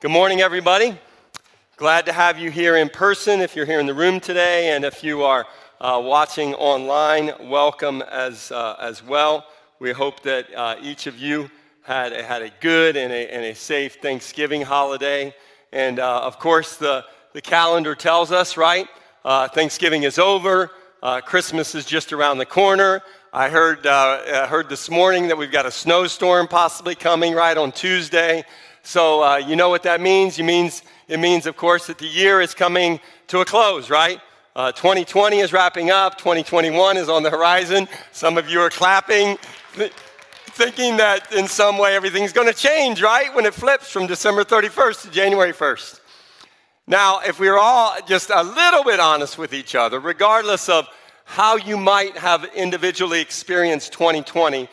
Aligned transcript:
Good 0.00 0.12
morning, 0.12 0.40
everybody. 0.40 0.96
Glad 1.76 2.06
to 2.06 2.12
have 2.12 2.38
you 2.38 2.52
here 2.52 2.76
in 2.76 2.88
person 2.88 3.40
if 3.40 3.56
you're 3.56 3.66
here 3.66 3.80
in 3.80 3.86
the 3.86 3.94
room 3.94 4.20
today, 4.20 4.70
and 4.70 4.84
if 4.84 5.02
you 5.02 5.24
are 5.24 5.44
uh, 5.80 6.00
watching 6.00 6.54
online, 6.54 7.32
welcome 7.50 8.02
as, 8.02 8.52
uh, 8.52 8.76
as 8.78 9.02
well. 9.02 9.44
We 9.80 9.90
hope 9.90 10.22
that 10.22 10.54
uh, 10.54 10.76
each 10.80 11.08
of 11.08 11.18
you 11.18 11.50
had, 11.82 12.12
had 12.12 12.42
a 12.42 12.50
good 12.60 12.96
and 12.96 13.12
a, 13.12 13.34
and 13.34 13.44
a 13.46 13.56
safe 13.56 13.96
Thanksgiving 14.00 14.62
holiday. 14.62 15.34
And 15.72 15.98
uh, 15.98 16.20
of 16.20 16.38
course, 16.38 16.76
the, 16.76 17.04
the 17.32 17.40
calendar 17.40 17.96
tells 17.96 18.30
us, 18.30 18.56
right? 18.56 18.86
Uh, 19.24 19.48
Thanksgiving 19.48 20.04
is 20.04 20.16
over, 20.20 20.70
uh, 21.02 21.20
Christmas 21.22 21.74
is 21.74 21.84
just 21.84 22.12
around 22.12 22.38
the 22.38 22.46
corner. 22.46 23.02
I 23.32 23.48
heard, 23.48 23.84
I 23.84 24.46
heard 24.46 24.68
this 24.68 24.88
morning 24.88 25.26
that 25.26 25.36
we've 25.36 25.50
got 25.50 25.66
a 25.66 25.72
snowstorm 25.72 26.46
possibly 26.46 26.94
coming 26.94 27.34
right 27.34 27.58
on 27.58 27.72
Tuesday. 27.72 28.44
So 28.88 29.22
uh, 29.22 29.36
you 29.36 29.54
know 29.54 29.68
what 29.68 29.82
that 29.82 30.00
means? 30.00 30.38
It 30.38 30.44
means, 30.44 30.80
it 31.08 31.20
means, 31.20 31.44
of 31.44 31.58
course, 31.58 31.88
that 31.88 31.98
the 31.98 32.06
year 32.06 32.40
is 32.40 32.54
coming 32.54 33.00
to 33.26 33.40
a 33.40 33.44
close, 33.44 33.90
right? 33.90 34.18
Uh, 34.56 34.72
2020 34.72 35.40
is 35.40 35.52
wrapping 35.52 35.90
up. 35.90 36.16
2021 36.16 36.96
is 36.96 37.10
on 37.10 37.22
the 37.22 37.28
horizon. 37.28 37.86
Some 38.12 38.38
of 38.38 38.48
you 38.48 38.60
are 38.60 38.70
clapping, 38.70 39.36
th- 39.74 39.92
thinking 39.92 40.96
that 40.96 41.34
in 41.34 41.46
some 41.48 41.76
way 41.76 41.96
everything's 41.96 42.32
going 42.32 42.46
to 42.46 42.54
change, 42.54 43.02
right? 43.02 43.34
When 43.34 43.44
it 43.44 43.52
flips 43.52 43.90
from 43.90 44.06
December 44.06 44.42
31st 44.42 45.02
to 45.02 45.10
January 45.10 45.52
1st. 45.52 46.00
Now, 46.86 47.20
if 47.20 47.38
we're 47.38 47.58
all 47.58 47.94
just 48.06 48.30
a 48.30 48.42
little 48.42 48.84
bit 48.84 49.00
honest 49.00 49.36
with 49.36 49.52
each 49.52 49.74
other, 49.74 50.00
regardless 50.00 50.70
of 50.70 50.88
how 51.26 51.56
you 51.56 51.76
might 51.76 52.16
have 52.16 52.46
individually 52.54 53.20
experienced 53.20 53.92
2020, 53.92 54.66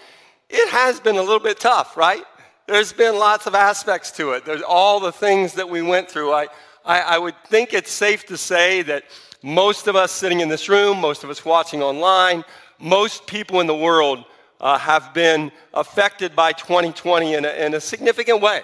it 0.49 0.69
has 0.69 1.01
been 1.01 1.17
a 1.17 1.21
little 1.21 1.41
bit 1.41 1.59
tough, 1.59 1.97
right? 1.97 2.23
There's 2.67 2.93
been 2.93 3.19
lots 3.19 3.45
of 3.45 3.53
aspects 3.53 4.09
to 4.13 4.31
it. 4.31 4.43
There's 4.43 4.63
all 4.63 4.99
the 4.99 5.11
things 5.11 5.53
that 5.53 5.69
we 5.69 5.83
went 5.83 6.09
through. 6.09 6.33
I, 6.33 6.47
I, 6.83 6.99
I, 7.01 7.17
would 7.19 7.35
think 7.45 7.73
it's 7.73 7.91
safe 7.91 8.25
to 8.25 8.37
say 8.37 8.81
that 8.83 9.03
most 9.43 9.87
of 9.87 9.95
us 9.95 10.11
sitting 10.11 10.39
in 10.39 10.49
this 10.49 10.67
room, 10.67 10.99
most 10.99 11.23
of 11.23 11.29
us 11.29 11.45
watching 11.45 11.83
online, 11.83 12.43
most 12.79 13.27
people 13.27 13.59
in 13.59 13.67
the 13.67 13.75
world 13.75 14.25
uh, 14.59 14.79
have 14.79 15.13
been 15.13 15.51
affected 15.75 16.35
by 16.35 16.53
2020 16.53 17.35
in 17.35 17.45
a, 17.45 17.49
in 17.49 17.75
a, 17.75 17.79
significant 17.79 18.41
way. 18.41 18.61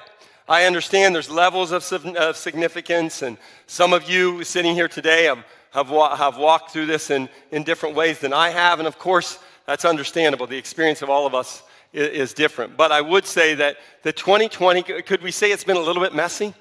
I 0.49 0.65
understand 0.65 1.13
there's 1.13 1.29
levels 1.29 1.71
of, 1.71 1.83
of, 1.93 2.35
significance, 2.35 3.21
and 3.21 3.37
some 3.67 3.93
of 3.93 4.09
you 4.09 4.43
sitting 4.43 4.73
here 4.73 4.87
today 4.87 5.25
have, 5.25 5.45
have, 5.73 5.91
wa- 5.91 6.15
have 6.15 6.37
walked 6.37 6.71
through 6.71 6.87
this 6.87 7.11
in, 7.11 7.29
in 7.51 7.63
different 7.63 7.95
ways 7.95 8.17
than 8.17 8.33
I 8.33 8.49
have, 8.49 8.79
and 8.79 8.87
of 8.87 8.97
course, 8.97 9.37
that's 9.67 9.85
understandable. 9.85 10.47
The 10.47 10.57
experience 10.57 11.03
of 11.03 11.11
all 11.11 11.27
of 11.27 11.35
us 11.35 11.61
is 11.93 12.33
different. 12.33 12.77
But 12.77 12.91
I 12.91 13.01
would 13.01 13.25
say 13.25 13.55
that 13.55 13.77
the 14.03 14.13
2020, 14.13 14.83
could 14.83 15.21
we 15.21 15.31
say 15.31 15.51
it's 15.51 15.63
been 15.63 15.77
a 15.77 15.81
little 15.81 16.01
bit 16.01 16.13
messy? 16.13 16.53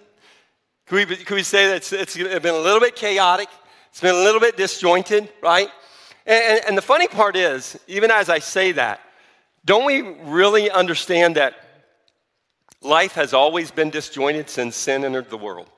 Could 0.86 1.08
we, 1.08 1.16
could 1.16 1.34
we 1.34 1.42
say 1.42 1.68
that 1.68 1.76
it's, 1.76 1.92
it's 1.92 2.16
been 2.16 2.54
a 2.54 2.58
little 2.58 2.80
bit 2.80 2.96
chaotic? 2.96 3.48
It's 3.90 4.00
been 4.00 4.14
a 4.14 4.18
little 4.18 4.40
bit 4.40 4.56
disjointed, 4.56 5.28
right? 5.42 5.68
And, 6.26 6.60
and 6.68 6.78
the 6.78 6.82
funny 6.82 7.08
part 7.08 7.36
is, 7.36 7.78
even 7.86 8.10
as 8.10 8.28
I 8.28 8.40
say 8.40 8.72
that, 8.72 9.00
don't 9.64 9.84
we 9.84 10.00
really 10.00 10.70
understand 10.70 11.36
that 11.36 11.54
life 12.82 13.12
has 13.12 13.34
always 13.34 13.70
been 13.70 13.90
disjointed 13.90 14.48
since 14.48 14.74
sin 14.74 15.04
entered 15.04 15.30
the 15.30 15.36
world? 15.36 15.68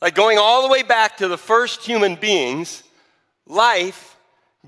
Like 0.00 0.14
going 0.14 0.36
all 0.36 0.62
the 0.62 0.68
way 0.68 0.82
back 0.82 1.18
to 1.18 1.28
the 1.28 1.38
first 1.38 1.84
human 1.84 2.16
beings, 2.16 2.82
life 3.46 4.16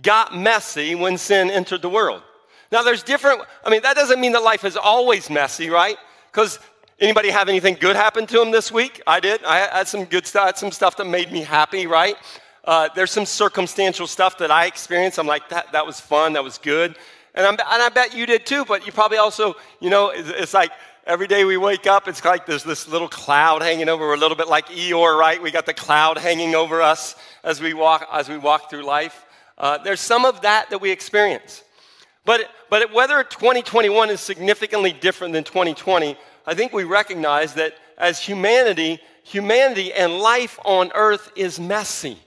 got 0.00 0.36
messy 0.36 0.94
when 0.94 1.18
sin 1.18 1.50
entered 1.50 1.82
the 1.82 1.88
world. 1.88 2.22
Now, 2.74 2.82
there's 2.82 3.04
different, 3.04 3.40
I 3.64 3.70
mean, 3.70 3.82
that 3.82 3.94
doesn't 3.94 4.20
mean 4.20 4.32
that 4.32 4.42
life 4.42 4.64
is 4.64 4.76
always 4.76 5.30
messy, 5.30 5.70
right? 5.70 5.96
Because 6.32 6.58
anybody 6.98 7.30
have 7.30 7.48
anything 7.48 7.76
good 7.78 7.94
happen 7.94 8.26
to 8.26 8.36
them 8.36 8.50
this 8.50 8.72
week? 8.72 9.00
I 9.06 9.20
did. 9.20 9.44
I 9.44 9.58
had 9.58 9.86
some 9.86 10.06
good 10.06 10.26
stuff, 10.26 10.46
had 10.46 10.58
some 10.58 10.72
stuff 10.72 10.96
that 10.96 11.04
made 11.04 11.30
me 11.30 11.42
happy, 11.42 11.86
right? 11.86 12.16
Uh, 12.64 12.88
there's 12.96 13.12
some 13.12 13.26
circumstantial 13.26 14.08
stuff 14.08 14.38
that 14.38 14.50
I 14.50 14.66
experienced. 14.66 15.20
I'm 15.20 15.26
like, 15.28 15.48
that, 15.50 15.70
that 15.70 15.86
was 15.86 16.00
fun, 16.00 16.32
that 16.32 16.42
was 16.42 16.58
good. 16.58 16.96
And, 17.36 17.46
and 17.46 17.60
i 17.60 17.88
bet 17.90 18.12
you 18.12 18.26
did 18.26 18.44
too, 18.44 18.64
but 18.64 18.84
you 18.84 18.90
probably 18.90 19.18
also, 19.18 19.54
you 19.78 19.88
know, 19.88 20.08
it's, 20.08 20.28
it's 20.28 20.54
like 20.54 20.72
every 21.06 21.28
day 21.28 21.44
we 21.44 21.56
wake 21.56 21.86
up, 21.86 22.08
it's 22.08 22.24
like 22.24 22.44
there's 22.44 22.64
this 22.64 22.88
little 22.88 23.08
cloud 23.08 23.62
hanging 23.62 23.88
over. 23.88 24.04
We're 24.04 24.14
a 24.14 24.18
little 24.18 24.36
bit 24.36 24.48
like 24.48 24.66
Eeyore, 24.66 25.16
right? 25.16 25.40
We 25.40 25.52
got 25.52 25.66
the 25.66 25.74
cloud 25.74 26.18
hanging 26.18 26.56
over 26.56 26.82
us 26.82 27.14
as 27.44 27.60
we 27.60 27.72
walk, 27.72 28.08
as 28.12 28.28
we 28.28 28.36
walk 28.36 28.68
through 28.68 28.82
life. 28.82 29.24
Uh, 29.56 29.78
there's 29.78 30.00
some 30.00 30.24
of 30.24 30.40
that 30.40 30.70
that 30.70 30.80
we 30.80 30.90
experience. 30.90 31.62
But, 32.24 32.50
but 32.70 32.92
whether 32.92 33.22
2021 33.22 34.10
is 34.10 34.20
significantly 34.20 34.92
different 34.92 35.34
than 35.34 35.44
2020, 35.44 36.16
I 36.46 36.54
think 36.54 36.72
we 36.72 36.84
recognize 36.84 37.54
that 37.54 37.74
as 37.98 38.18
humanity, 38.18 39.00
humanity 39.22 39.92
and 39.92 40.18
life 40.18 40.58
on 40.64 40.90
earth 40.94 41.30
is 41.36 41.60
messy. 41.60 42.18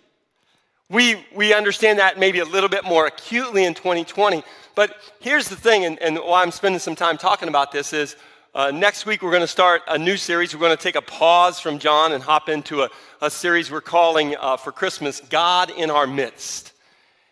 We, 0.90 1.26
we 1.36 1.54
understand 1.54 2.00
that 2.00 2.18
maybe 2.18 2.40
a 2.40 2.46
little 2.46 2.70
bit 2.70 2.86
more 2.86 3.08
acutely 3.08 3.66
in 3.66 3.74
2020. 3.74 4.44
But 4.76 4.96
here's 5.20 5.50
the 5.50 5.56
thing, 5.56 5.86
and, 5.86 6.02
and 6.02 6.18
why 6.18 6.44
I'm 6.44 6.52
spending 6.52 6.80
some 6.80 6.96
time 6.96 7.18
talking 7.18 7.50
about 7.50 7.72
this 7.72 7.92
is 7.92 8.16
uh, 8.56 8.72
next 8.72 9.06
week 9.06 9.22
we're 9.22 9.32
going 9.32 9.42
to 9.42 9.48
start 9.48 9.82
a 9.88 9.98
new 9.98 10.16
series. 10.16 10.54
We're 10.54 10.62
going 10.62 10.78
to 10.78 10.82
take 10.82 10.96
a 10.96 11.02
pause 11.02 11.60
from 11.60 11.78
John 11.78 12.14
and 12.14 12.24
hop 12.24 12.48
into 12.48 12.84
a, 12.84 12.90
a 13.22 13.30
series 13.30 13.70
we're 13.70 13.82
calling 13.82 14.36
uh, 14.38 14.58
for 14.58 14.72
Christmas 14.72 15.20
God 15.20 15.72
in 15.72 15.92
Our 15.92 16.08
Midst. 16.08 16.72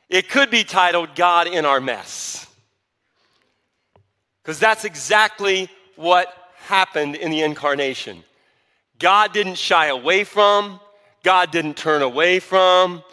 It 0.10 0.30
could 0.30 0.52
be 0.52 0.64
titled 0.64 1.16
God 1.16 1.48
in 1.48 1.66
Our 1.66 1.80
Mess. 1.80 2.46
Because 4.46 4.60
that's 4.60 4.86
exactly 4.86 5.70
what 5.96 6.32
happened 6.68 7.16
in 7.16 7.32
the 7.32 7.42
incarnation. 7.42 8.24
God 9.00 9.34
didn't 9.34 9.58
shy 9.58 9.88
away 9.88 10.24
from, 10.24 10.80
God 11.24 11.50
didn't 11.50 11.78
turn 11.78 12.04
away 12.04 12.40
from, 12.40 13.04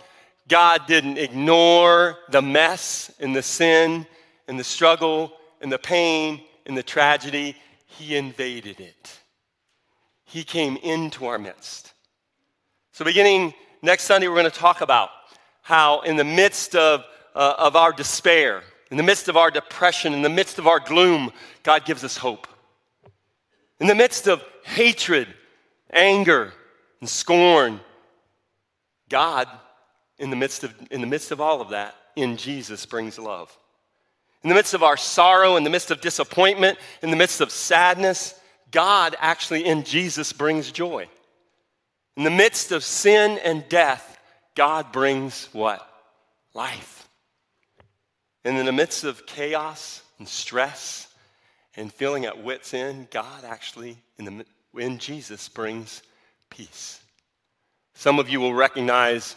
God 0.46 0.82
didn't 0.86 1.16
ignore 1.16 2.18
the 2.28 2.42
mess 2.42 3.10
and 3.18 3.34
the 3.34 3.42
sin 3.42 4.06
and 4.46 4.60
the 4.60 4.64
struggle 4.64 5.32
and 5.62 5.72
the 5.72 5.78
pain 5.78 6.42
and 6.66 6.76
the 6.76 6.82
tragedy. 6.82 7.56
He 7.86 8.14
invaded 8.14 8.78
it. 8.78 9.18
He 10.26 10.44
came 10.44 10.76
into 10.76 11.24
our 11.24 11.38
midst. 11.38 11.94
So, 12.92 13.06
beginning 13.06 13.54
next 13.80 14.04
Sunday, 14.04 14.28
we're 14.28 14.34
going 14.34 14.50
to 14.50 14.50
talk 14.50 14.82
about 14.82 15.08
how, 15.62 16.02
in 16.02 16.16
the 16.16 16.24
midst 16.24 16.76
of, 16.76 17.04
uh, 17.34 17.54
of 17.56 17.74
our 17.74 17.92
despair, 17.92 18.64
in 18.92 18.98
the 18.98 19.02
midst 19.02 19.28
of 19.28 19.38
our 19.38 19.50
depression, 19.50 20.12
in 20.12 20.20
the 20.20 20.28
midst 20.28 20.58
of 20.58 20.66
our 20.66 20.78
gloom, 20.78 21.32
God 21.62 21.86
gives 21.86 22.04
us 22.04 22.18
hope. 22.18 22.46
In 23.80 23.86
the 23.86 23.94
midst 23.94 24.28
of 24.28 24.44
hatred, 24.64 25.28
anger, 25.90 26.52
and 27.00 27.08
scorn, 27.08 27.80
God, 29.08 29.48
in 30.18 30.28
the 30.28 30.36
midst 30.36 30.62
of, 30.62 30.74
in 30.90 31.00
the 31.00 31.06
midst 31.06 31.30
of 31.30 31.40
all 31.40 31.62
of 31.62 31.70
that, 31.70 31.96
in 32.16 32.36
Jesus 32.36 32.84
brings 32.84 33.18
love. 33.18 33.50
In 34.42 34.50
the 34.50 34.54
midst 34.54 34.74
of 34.74 34.82
our 34.82 34.98
sorrow, 34.98 35.56
in 35.56 35.64
the 35.64 35.70
midst 35.70 35.90
of 35.90 36.02
disappointment, 36.02 36.76
in 37.00 37.10
the 37.10 37.16
midst 37.16 37.40
of 37.40 37.50
sadness, 37.50 38.34
God 38.70 39.16
actually 39.20 39.64
in 39.64 39.84
Jesus 39.84 40.34
brings 40.34 40.70
joy. 40.70 41.08
In 42.18 42.24
the 42.24 42.30
midst 42.30 42.72
of 42.72 42.84
sin 42.84 43.38
and 43.42 43.66
death, 43.70 44.18
God 44.54 44.92
brings 44.92 45.48
what? 45.54 45.80
Life. 46.52 47.01
And 48.44 48.58
in 48.58 48.66
the 48.66 48.72
midst 48.72 49.04
of 49.04 49.26
chaos 49.26 50.02
and 50.18 50.28
stress 50.28 51.08
and 51.76 51.92
feeling 51.92 52.24
at 52.24 52.42
wits' 52.42 52.74
end, 52.74 53.10
God 53.10 53.44
actually, 53.44 53.96
in, 54.18 54.24
the, 54.24 54.46
in 54.76 54.98
Jesus, 54.98 55.48
brings 55.48 56.02
peace. 56.50 57.00
Some 57.94 58.18
of 58.18 58.28
you 58.28 58.40
will 58.40 58.54
recognize 58.54 59.36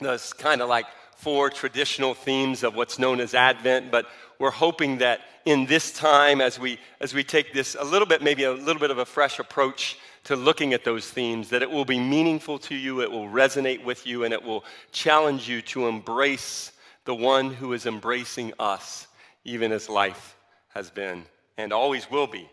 those 0.00 0.32
kind 0.32 0.60
of 0.60 0.68
like 0.68 0.86
four 1.16 1.50
traditional 1.50 2.14
themes 2.14 2.64
of 2.64 2.74
what's 2.74 2.98
known 2.98 3.20
as 3.20 3.34
Advent, 3.34 3.90
but 3.90 4.06
we're 4.38 4.50
hoping 4.50 4.98
that 4.98 5.20
in 5.44 5.66
this 5.66 5.92
time, 5.92 6.40
as 6.40 6.58
we, 6.58 6.78
as 7.00 7.14
we 7.14 7.22
take 7.22 7.52
this 7.52 7.76
a 7.78 7.84
little 7.84 8.06
bit, 8.06 8.22
maybe 8.22 8.44
a 8.44 8.52
little 8.52 8.80
bit 8.80 8.90
of 8.90 8.98
a 8.98 9.04
fresh 9.04 9.38
approach 9.38 9.98
to 10.24 10.36
looking 10.36 10.72
at 10.72 10.84
those 10.84 11.08
themes, 11.08 11.50
that 11.50 11.62
it 11.62 11.70
will 11.70 11.84
be 11.84 11.98
meaningful 11.98 12.58
to 12.58 12.74
you, 12.74 13.02
it 13.02 13.10
will 13.10 13.28
resonate 13.28 13.84
with 13.84 14.06
you, 14.06 14.24
and 14.24 14.32
it 14.32 14.42
will 14.42 14.64
challenge 14.90 15.48
you 15.48 15.62
to 15.62 15.86
embrace 15.86 16.71
the 17.04 17.14
one 17.14 17.52
who 17.52 17.72
is 17.72 17.86
embracing 17.86 18.52
us, 18.58 19.06
even 19.44 19.72
as 19.72 19.88
life 19.88 20.36
has 20.68 20.90
been 20.90 21.24
and 21.58 21.72
always 21.72 22.10
will 22.10 22.26
be 22.26 22.48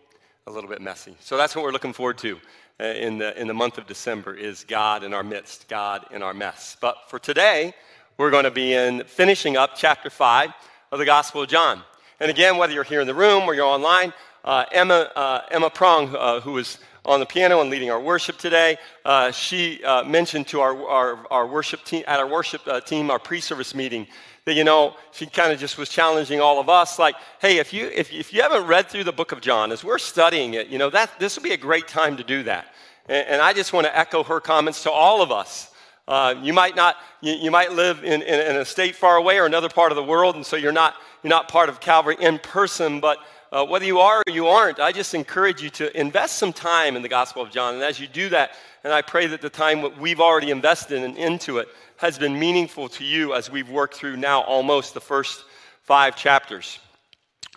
a 0.47 0.51
little 0.51 0.69
bit 0.69 0.81
messy. 0.81 1.15
So 1.19 1.37
that's 1.37 1.55
what 1.55 1.63
we're 1.63 1.71
looking 1.71 1.93
forward 1.93 2.17
to 2.19 2.39
uh, 2.79 2.85
in, 2.85 3.17
the, 3.17 3.39
in 3.39 3.47
the 3.47 3.53
month 3.53 3.77
of 3.77 3.87
December 3.87 4.33
is 4.33 4.63
God 4.63 5.03
in 5.03 5.13
our 5.13 5.23
midst, 5.23 5.67
God 5.67 6.05
in 6.11 6.23
our 6.23 6.33
mess. 6.33 6.77
But 6.79 6.95
for 7.07 7.19
today, 7.19 7.73
we're 8.17 8.31
going 8.31 8.45
to 8.45 8.51
be 8.51 8.73
in 8.73 9.03
finishing 9.05 9.57
up 9.57 9.71
chapter 9.75 10.09
5 10.09 10.51
of 10.91 10.99
the 10.99 11.05
Gospel 11.05 11.43
of 11.43 11.49
John. 11.49 11.83
And 12.19 12.29
again, 12.29 12.57
whether 12.57 12.73
you're 12.73 12.83
here 12.83 13.01
in 13.01 13.07
the 13.07 13.13
room 13.13 13.43
or 13.43 13.53
you're 13.53 13.65
online, 13.65 14.13
uh, 14.43 14.65
Emma, 14.71 15.11
uh, 15.15 15.41
Emma 15.51 15.69
Prong, 15.69 16.15
uh, 16.15 16.39
who 16.41 16.57
is 16.57 16.79
on 17.05 17.19
the 17.19 17.25
piano 17.25 17.61
and 17.61 17.69
leading 17.69 17.89
our 17.89 17.99
worship 17.99 18.37
today. 18.37 18.77
Uh, 19.05 19.31
she 19.31 19.83
uh, 19.83 20.03
mentioned 20.03 20.47
to 20.47 20.59
our, 20.59 20.87
our, 20.87 21.27
our, 21.31 21.47
worship 21.47 21.83
team, 21.83 22.03
at 22.07 22.19
our 22.19 22.27
worship 22.27 22.61
team, 22.85 23.09
our 23.09 23.19
pre 23.19 23.39
service 23.39 23.73
meeting, 23.73 24.05
that, 24.49 24.55
you 24.55 24.63
know, 24.63 24.95
she 25.11 25.27
kind 25.27 25.53
of 25.53 25.59
just 25.59 25.77
was 25.77 25.89
challenging 25.89 26.41
all 26.41 26.59
of 26.59 26.69
us 26.69 26.97
like, 26.97 27.13
hey, 27.39 27.59
if 27.59 27.71
you, 27.71 27.85
if, 27.93 28.11
if 28.11 28.33
you 28.33 28.41
haven't 28.41 28.65
read 28.65 28.87
through 28.87 29.03
the 29.03 29.11
book 29.11 29.31
of 29.31 29.41
John, 29.41 29.71
as 29.71 29.83
we're 29.83 29.99
studying 29.99 30.55
it, 30.55 30.67
you 30.67 30.79
know, 30.79 30.89
that, 30.89 31.11
this 31.19 31.37
would 31.37 31.43
be 31.43 31.51
a 31.51 31.57
great 31.57 31.87
time 31.87 32.17
to 32.17 32.23
do 32.23 32.41
that. 32.43 32.65
And, 33.07 33.27
and 33.27 33.41
I 33.43 33.53
just 33.53 33.73
want 33.73 33.85
to 33.85 33.95
echo 33.95 34.23
her 34.23 34.39
comments 34.39 34.81
to 34.83 34.91
all 34.91 35.21
of 35.21 35.31
us. 35.31 35.71
Uh, 36.07 36.33
you 36.41 36.51
might 36.51 36.75
not, 36.75 36.95
you, 37.21 37.33
you 37.33 37.51
might 37.51 37.73
live 37.73 38.03
in, 38.03 38.23
in, 38.23 38.39
in, 38.39 38.55
a 38.55 38.65
state 38.65 38.95
far 38.95 39.17
away 39.17 39.37
or 39.37 39.45
another 39.45 39.69
part 39.69 39.91
of 39.91 39.95
the 39.95 40.03
world, 40.03 40.35
and 40.35 40.43
so 40.43 40.55
you're 40.55 40.71
not, 40.71 40.95
you're 41.21 41.29
not 41.29 41.47
part 41.47 41.69
of 41.69 41.79
Calvary 41.79 42.17
in 42.19 42.39
person, 42.39 42.99
but 42.99 43.19
uh, 43.51 43.65
whether 43.65 43.85
you 43.85 43.99
are 43.99 44.19
or 44.19 44.31
you 44.31 44.47
aren't, 44.47 44.79
I 44.79 44.91
just 44.91 45.13
encourage 45.13 45.61
you 45.61 45.69
to 45.71 45.99
invest 45.99 46.37
some 46.37 46.53
time 46.53 46.95
in 46.95 47.01
the 47.01 47.09
Gospel 47.09 47.41
of 47.41 47.51
John. 47.51 47.75
And 47.75 47.83
as 47.83 47.99
you 47.99 48.07
do 48.07 48.29
that, 48.29 48.51
and 48.83 48.93
I 48.93 49.01
pray 49.01 49.27
that 49.27 49.41
the 49.41 49.49
time 49.49 49.99
we've 49.99 50.19
already 50.19 50.51
invested 50.51 51.01
in, 51.01 51.15
into 51.17 51.57
it 51.57 51.67
has 51.97 52.17
been 52.17 52.37
meaningful 52.37 52.89
to 52.89 53.03
you 53.03 53.33
as 53.33 53.49
we've 53.49 53.69
worked 53.69 53.95
through 53.95 54.17
now 54.17 54.41
almost 54.41 54.93
the 54.93 55.01
first 55.01 55.43
five 55.81 56.15
chapters. 56.15 56.79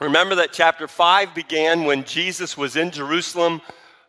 Remember 0.01 0.35
that 0.37 0.53
chapter 0.53 0.89
5 0.89 1.35
began 1.35 1.85
when 1.85 2.05
Jesus 2.05 2.57
was 2.57 2.77
in 2.77 2.91
Jerusalem 2.91 3.61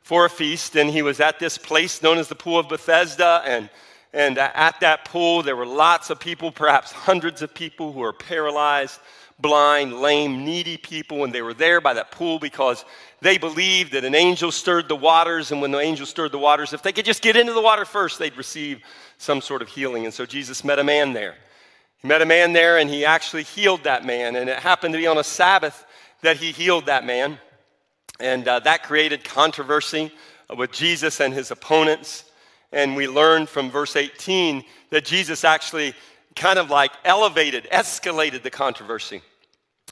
for 0.01 0.25
a 0.25 0.29
feast, 0.29 0.75
and 0.75 0.89
he 0.89 1.01
was 1.01 1.19
at 1.19 1.39
this 1.39 1.57
place 1.57 2.01
known 2.01 2.17
as 2.17 2.29
the 2.29 2.35
Pool 2.35 2.59
of 2.59 2.69
Bethesda. 2.69 3.43
And, 3.45 3.69
and 4.13 4.37
at 4.37 4.79
that 4.79 5.05
pool, 5.05 5.43
there 5.43 5.55
were 5.55 5.65
lots 5.65 6.09
of 6.09 6.19
people, 6.19 6.51
perhaps 6.51 6.91
hundreds 6.91 7.41
of 7.41 7.53
people 7.53 7.91
who 7.91 7.99
were 7.99 8.13
paralyzed 8.13 8.99
blind, 9.43 9.93
lame, 10.01 10.43
needy 10.43 10.77
people, 10.77 11.23
and 11.23 11.31
they 11.31 11.43
were 11.43 11.53
there 11.53 11.79
by 11.79 11.93
that 11.93 12.09
pool 12.09 12.39
because 12.39 12.83
they 13.21 13.37
believed 13.37 13.91
that 13.91 14.03
an 14.03 14.15
angel 14.15 14.51
stirred 14.51 14.87
the 14.87 14.95
waters, 14.95 15.51
and 15.51 15.61
when 15.61 15.69
the 15.69 15.77
angel 15.77 16.07
stirred 16.07 16.31
the 16.31 16.39
waters, 16.39 16.73
if 16.73 16.81
they 16.81 16.91
could 16.91 17.05
just 17.05 17.21
get 17.21 17.35
into 17.35 17.53
the 17.53 17.61
water 17.61 17.85
first, 17.85 18.17
they'd 18.17 18.35
receive 18.37 18.81
some 19.19 19.41
sort 19.41 19.61
of 19.61 19.67
healing. 19.67 20.05
And 20.05 20.13
so 20.13 20.25
Jesus 20.25 20.63
met 20.63 20.79
a 20.79 20.83
man 20.83 21.13
there. 21.13 21.35
He 21.97 22.07
met 22.07 22.23
a 22.23 22.25
man 22.25 22.53
there, 22.53 22.79
and 22.79 22.89
he 22.89 23.05
actually 23.05 23.43
healed 23.43 23.83
that 23.83 24.03
man, 24.03 24.35
and 24.35 24.49
it 24.49 24.57
happened 24.57 24.93
to 24.93 24.97
be 24.97 25.05
on 25.05 25.19
a 25.19 25.23
Sabbath 25.23 25.85
that 26.21 26.37
he 26.37 26.51
healed 26.51 26.87
that 26.87 27.05
man. 27.05 27.37
And 28.19 28.47
uh, 28.47 28.61
that 28.61 28.83
created 28.83 29.23
controversy 29.23 30.11
with 30.57 30.71
Jesus 30.71 31.19
and 31.19 31.33
his 31.33 31.51
opponents. 31.51 32.25
And 32.71 32.95
we 32.95 33.07
learn 33.07 33.45
from 33.45 33.69
verse 33.69 33.95
18 33.95 34.63
that 34.89 35.03
Jesus 35.03 35.43
actually 35.43 35.93
kind 36.35 36.57
of 36.57 36.69
like 36.69 36.91
elevated, 37.03 37.67
escalated 37.71 38.41
the 38.41 38.49
controversy 38.49 39.21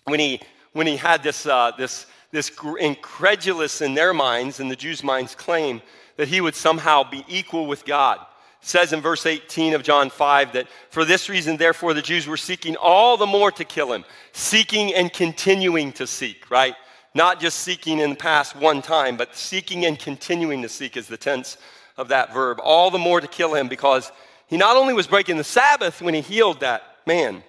when 0.06 0.20
he, 0.20 0.42
when 0.74 0.88
he 0.88 0.98
had 0.98 1.24
this, 1.24 1.46
uh, 1.46 1.72
this, 1.78 2.06
this 2.32 2.52
incredulous 2.80 3.82
in 3.82 3.94
their 3.94 4.14
minds, 4.14 4.60
in 4.60 4.70
the 4.70 4.76
Jews' 4.76 5.04
minds, 5.04 5.36
claim 5.36 5.82
that 6.18 6.28
he 6.28 6.42
would 6.42 6.56
somehow 6.56 7.10
be 7.10 7.26
equal 7.28 7.68
with 7.68 7.86
God. 7.86 8.20
It 8.62 8.68
says 8.68 8.94
in 8.94 9.02
verse 9.02 9.26
18 9.26 9.74
of 9.74 9.84
John 9.84 10.10
5 10.10 10.54
that 10.54 10.68
for 10.90 11.04
this 11.04 11.30
reason, 11.30 11.58
therefore, 11.58 11.94
the 11.94 12.02
Jews 12.02 12.28
were 12.28 12.38
seeking 12.38 12.76
all 12.76 13.18
the 13.18 13.26
more 13.26 13.52
to 13.52 13.64
kill 13.64 13.92
him, 13.92 14.06
seeking 14.34 14.94
and 14.94 15.12
continuing 15.12 15.92
to 15.94 16.06
seek, 16.06 16.50
right? 16.52 16.76
Not 17.14 17.40
just 17.40 17.60
seeking 17.60 18.00
in 18.00 18.12
the 18.12 18.16
past 18.16 18.56
one 18.56 18.82
time, 18.82 19.18
but 19.18 19.36
seeking 19.36 19.86
and 19.86 19.98
continuing 19.98 20.62
to 20.62 20.70
seek 20.70 20.96
is 20.96 21.08
the 21.08 21.18
tense 21.18 21.58
of 21.98 22.10
that 22.10 22.34
verb. 22.34 22.60
All 22.64 22.92
the 22.92 22.98
more 22.98 23.20
to 23.20 23.28
kill 23.28 23.54
him 23.54 23.68
because 23.68 24.12
he 24.48 24.58
not 24.58 24.78
only 24.78 24.94
was 24.94 25.08
breaking 25.08 25.38
the 25.38 25.44
Sabbath 25.44 26.02
when 26.02 26.14
he 26.14 26.22
healed 26.22 26.60
that 26.60 26.84
man, 27.06 27.44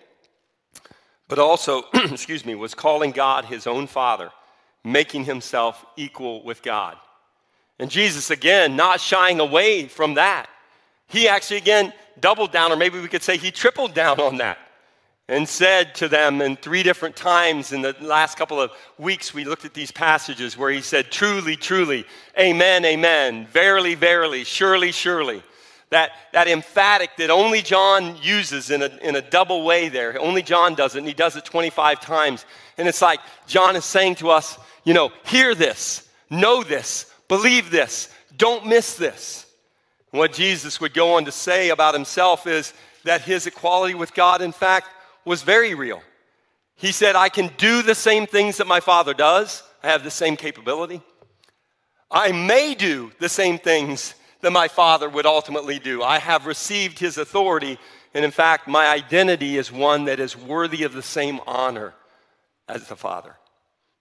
but 1.29 1.39
also, 1.39 1.85
excuse 1.95 2.45
me, 2.45 2.55
was 2.55 2.75
calling 2.75 3.11
God 3.11 3.45
his 3.45 3.67
own 3.67 3.87
Father, 3.87 4.31
making 4.85 5.25
himself 5.25 5.85
equal 5.97 6.43
with 6.45 6.63
God. 6.63 6.97
And 7.79 7.91
Jesus, 7.91 8.31
again, 8.31 8.77
not 8.77 9.01
shying 9.01 9.41
away 9.41 9.89
from 9.89 10.15
that. 10.15 10.49
He 11.09 11.29
actually, 11.29 11.59
again, 11.59 11.93
doubled 12.21 12.53
down, 12.53 12.73
or 12.73 12.77
maybe 12.77 13.01
we 13.01 13.09
could 13.09 13.23
say 13.23 13.37
he 13.37 13.51
tripled 13.51 13.95
down 13.95 14.21
on 14.21 14.37
that 14.39 14.59
and 15.29 15.49
said 15.49 15.95
to 15.95 16.09
them 16.09 16.43
in 16.43 16.57
three 16.57 16.83
different 16.83 17.17
times 17.17 17.73
in 17.73 17.81
the 17.81 17.97
last 18.01 18.37
couple 18.37 18.61
of 18.61 18.71
weeks 18.99 19.33
we 19.33 19.45
looked 19.45 19.65
at 19.65 19.73
these 19.73 19.91
passages 19.91 20.59
where 20.59 20.71
he 20.71 20.81
said 20.81 21.11
truly 21.11 21.57
truly 21.57 22.05
amen 22.39 22.85
amen 22.85 23.47
verily 23.47 23.95
verily 23.95 24.43
surely 24.43 24.91
surely 24.91 25.43
that, 25.93 26.13
that 26.33 26.49
emphatic 26.49 27.11
that 27.19 27.29
only 27.29 27.61
John 27.61 28.17
uses 28.23 28.71
in 28.71 28.81
a, 28.81 28.87
in 29.03 29.15
a 29.15 29.21
double 29.21 29.63
way 29.63 29.91
there. 29.91 30.19
Only 30.19 30.43
John 30.43 30.75
does 30.75 30.95
it, 30.95 31.01
and 31.01 31.07
he 31.07 31.13
does 31.13 31.37
it 31.37 31.45
25 31.45 32.01
times. 32.01 32.47
And 32.79 32.89
it's 32.89 33.03
like 33.03 33.21
John 33.47 33.77
is 33.77 33.85
saying 33.85 34.15
to 34.17 34.31
us, 34.31 34.59
you 34.85 34.95
know, 34.95 35.13
hear 35.27 35.55
this, 35.55 36.09
know 36.31 36.63
this, 36.63 37.13
believe 37.29 37.71
this, 37.71 38.09
don't 38.39 38.65
miss 38.65 38.97
this. 38.97 39.45
And 40.13 40.19
what 40.19 40.33
Jesus 40.33 40.81
would 40.81 40.95
go 40.95 41.17
on 41.17 41.27
to 41.27 41.33
say 41.33 41.69
about 41.69 41.93
himself 41.93 42.47
is 42.47 42.73
that 43.05 43.21
his 43.21 43.47
equality 43.47 43.93
with 43.93 44.15
God, 44.15 44.41
in 44.41 44.53
fact, 44.53 44.89
was 45.27 45.43
very 45.43 45.75
real. 45.75 46.01
He 46.75 46.91
said, 46.91 47.17
I 47.17 47.29
can 47.29 47.51
do 47.59 47.83
the 47.83 47.95
same 47.95 48.27
things 48.27 48.57
that 48.57 48.67
my 48.67 48.81
Father 48.81 49.13
does, 49.13 49.63
I 49.83 49.89
have 49.89 50.05
the 50.05 50.11
same 50.11 50.39
capability. 50.39 51.03
I 52.11 52.33
may 52.33 52.75
do 52.75 53.13
the 53.19 53.29
same 53.29 53.59
things 53.59 54.15
that 54.43 54.53
my 54.53 54.69
Father 54.69 55.09
would 55.09 55.27
ultimately 55.27 55.79
do. 55.79 56.03
I 56.03 56.19
have 56.19 56.47
received 56.47 56.99
His 56.99 57.19
authority, 57.19 57.79
and 58.15 58.25
in 58.25 58.31
fact, 58.31 58.69
my 58.69 58.87
identity 58.87 59.57
is 59.57 59.73
one 59.73 60.05
that 60.05 60.21
is 60.21 60.37
worthy 60.37 60.83
of 60.85 60.93
the 60.93 61.03
same 61.03 61.41
honor 61.47 61.95
as 62.69 62.87
the 62.89 62.97
Father. 62.97 63.37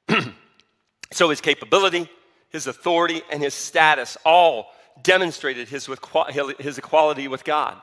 so 1.11 1.29
His 1.29 1.41
capability, 1.41 2.09
His 2.49 2.67
authority, 2.67 3.21
and 3.31 3.41
His 3.41 3.53
status 3.53 4.17
all 4.25 4.71
demonstrated 5.03 5.67
his, 5.67 5.89
his 6.59 6.77
equality 6.77 7.27
with 7.27 7.43
God. 7.43 7.81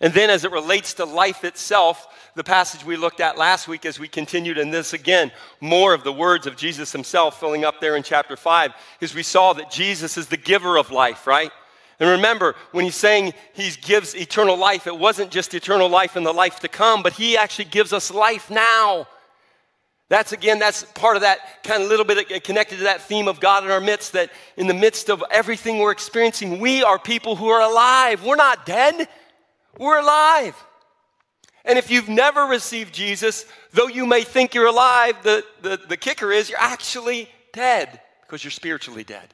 And 0.00 0.12
then, 0.12 0.28
as 0.28 0.44
it 0.44 0.50
relates 0.50 0.94
to 0.94 1.04
life 1.04 1.44
itself, 1.44 2.08
the 2.34 2.44
passage 2.44 2.84
we 2.84 2.96
looked 2.96 3.20
at 3.20 3.38
last 3.38 3.68
week, 3.68 3.86
as 3.86 3.98
we 3.98 4.08
continued 4.08 4.58
in 4.58 4.70
this 4.70 4.92
again, 4.92 5.30
more 5.60 5.94
of 5.94 6.04
the 6.04 6.12
words 6.12 6.46
of 6.46 6.56
Jesus 6.56 6.92
himself 6.92 7.38
filling 7.38 7.64
up 7.64 7.80
there 7.80 7.96
in 7.96 8.02
chapter 8.02 8.36
5, 8.36 8.72
is 9.00 9.14
we 9.14 9.22
saw 9.22 9.52
that 9.52 9.70
Jesus 9.70 10.18
is 10.18 10.26
the 10.26 10.36
giver 10.36 10.76
of 10.76 10.90
life, 10.90 11.26
right? 11.26 11.52
And 12.00 12.10
remember, 12.10 12.56
when 12.72 12.84
he's 12.84 12.96
saying 12.96 13.34
he 13.52 13.70
gives 13.82 14.14
eternal 14.14 14.56
life, 14.56 14.86
it 14.86 14.98
wasn't 14.98 15.30
just 15.30 15.54
eternal 15.54 15.88
life 15.88 16.16
in 16.16 16.24
the 16.24 16.32
life 16.32 16.60
to 16.60 16.68
come, 16.68 17.02
but 17.02 17.12
he 17.12 17.36
actually 17.36 17.66
gives 17.66 17.92
us 17.92 18.10
life 18.10 18.50
now. 18.50 19.06
That's 20.08 20.32
again, 20.32 20.58
that's 20.58 20.84
part 20.84 21.16
of 21.16 21.22
that 21.22 21.62
kind 21.64 21.82
of 21.82 21.88
little 21.88 22.04
bit 22.04 22.44
connected 22.44 22.78
to 22.78 22.84
that 22.84 23.02
theme 23.02 23.26
of 23.26 23.40
God 23.40 23.64
in 23.64 23.70
our 23.70 23.80
midst, 23.80 24.12
that 24.12 24.30
in 24.56 24.66
the 24.66 24.74
midst 24.74 25.08
of 25.08 25.24
everything 25.30 25.78
we're 25.78 25.92
experiencing, 25.92 26.60
we 26.60 26.82
are 26.82 26.98
people 26.98 27.36
who 27.36 27.48
are 27.48 27.62
alive. 27.62 28.24
We're 28.24 28.36
not 28.36 28.66
dead, 28.66 29.08
we're 29.78 29.98
alive. 29.98 30.54
And 31.64 31.78
if 31.78 31.90
you've 31.90 32.10
never 32.10 32.42
received 32.42 32.92
Jesus, 32.92 33.46
though 33.72 33.88
you 33.88 34.04
may 34.04 34.22
think 34.22 34.54
you're 34.54 34.66
alive, 34.66 35.16
the, 35.22 35.42
the, 35.62 35.80
the 35.88 35.96
kicker 35.96 36.30
is 36.30 36.50
you're 36.50 36.58
actually 36.58 37.30
dead 37.54 38.00
because 38.22 38.44
you're 38.44 38.50
spiritually 38.50 39.04
dead. 39.04 39.32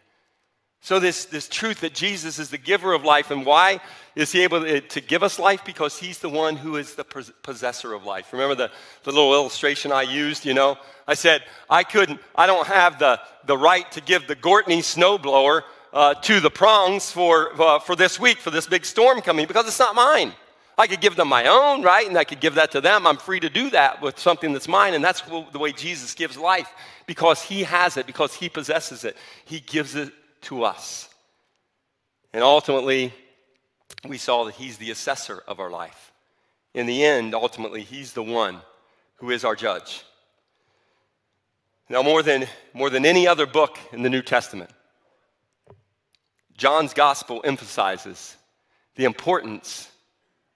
So, 0.82 0.98
this, 0.98 1.26
this 1.26 1.46
truth 1.46 1.80
that 1.80 1.94
Jesus 1.94 2.38
is 2.38 2.48
the 2.48 2.58
giver 2.58 2.94
of 2.94 3.04
life, 3.04 3.30
and 3.30 3.44
why 3.44 3.80
is 4.16 4.32
he 4.32 4.42
able 4.42 4.62
to, 4.80 5.00
give 5.02 5.22
us 5.22 5.38
life? 5.38 5.62
Because 5.64 5.98
he's 5.98 6.18
the 6.18 6.30
one 6.30 6.56
who 6.56 6.76
is 6.76 6.94
the 6.94 7.04
possessor 7.04 7.92
of 7.92 8.04
life. 8.04 8.32
Remember 8.32 8.54
the, 8.54 8.70
the 9.04 9.12
little 9.12 9.34
illustration 9.34 9.92
I 9.92 10.02
used? 10.02 10.46
You 10.46 10.54
know, 10.54 10.78
I 11.06 11.14
said, 11.14 11.42
I 11.68 11.84
couldn't, 11.84 12.20
I 12.34 12.46
don't 12.46 12.66
have 12.66 12.98
the, 12.98 13.20
the 13.44 13.58
right 13.58 13.90
to 13.92 14.00
give 14.00 14.26
the 14.26 14.36
Gortney 14.36 14.78
snowblower 14.78 15.62
uh, 15.92 16.14
to 16.14 16.40
the 16.40 16.50
prongs 16.50 17.10
for, 17.10 17.60
uh, 17.60 17.78
for 17.78 17.94
this 17.94 18.18
week, 18.18 18.38
for 18.38 18.50
this 18.50 18.66
big 18.66 18.86
storm 18.86 19.20
coming, 19.20 19.46
because 19.46 19.66
it's 19.66 19.78
not 19.78 19.94
mine. 19.94 20.32
I 20.78 20.86
could 20.86 21.02
give 21.02 21.14
them 21.14 21.28
my 21.28 21.46
own, 21.46 21.82
right? 21.82 22.08
And 22.08 22.16
I 22.16 22.24
could 22.24 22.40
give 22.40 22.54
that 22.54 22.70
to 22.70 22.80
them. 22.80 23.06
I'm 23.06 23.18
free 23.18 23.38
to 23.40 23.50
do 23.50 23.68
that 23.70 24.00
with 24.00 24.18
something 24.18 24.54
that's 24.54 24.66
mine. 24.66 24.94
And 24.94 25.04
that's 25.04 25.20
the 25.20 25.58
way 25.58 25.72
Jesus 25.72 26.14
gives 26.14 26.38
life 26.38 26.72
because 27.06 27.42
he 27.42 27.64
has 27.64 27.98
it, 27.98 28.06
because 28.06 28.34
he 28.34 28.48
possesses 28.48 29.04
it. 29.04 29.14
He 29.44 29.60
gives 29.60 29.94
it 29.94 30.10
to 30.42 30.64
us. 30.64 31.08
And 32.32 32.42
ultimately, 32.42 33.12
we 34.06 34.18
saw 34.18 34.44
that 34.44 34.54
He's 34.54 34.78
the 34.78 34.90
assessor 34.90 35.42
of 35.46 35.60
our 35.60 35.70
life. 35.70 36.12
In 36.74 36.86
the 36.86 37.04
end, 37.04 37.34
ultimately, 37.34 37.82
He's 37.82 38.12
the 38.12 38.22
one 38.22 38.58
who 39.16 39.30
is 39.30 39.44
our 39.44 39.56
judge. 39.56 40.04
Now, 41.88 42.02
more 42.02 42.22
than, 42.22 42.46
more 42.72 42.88
than 42.88 43.04
any 43.04 43.26
other 43.26 43.46
book 43.46 43.78
in 43.92 44.02
the 44.02 44.10
New 44.10 44.22
Testament, 44.22 44.70
John's 46.56 46.94
gospel 46.94 47.40
emphasizes 47.44 48.36
the 48.94 49.04
importance 49.04 49.90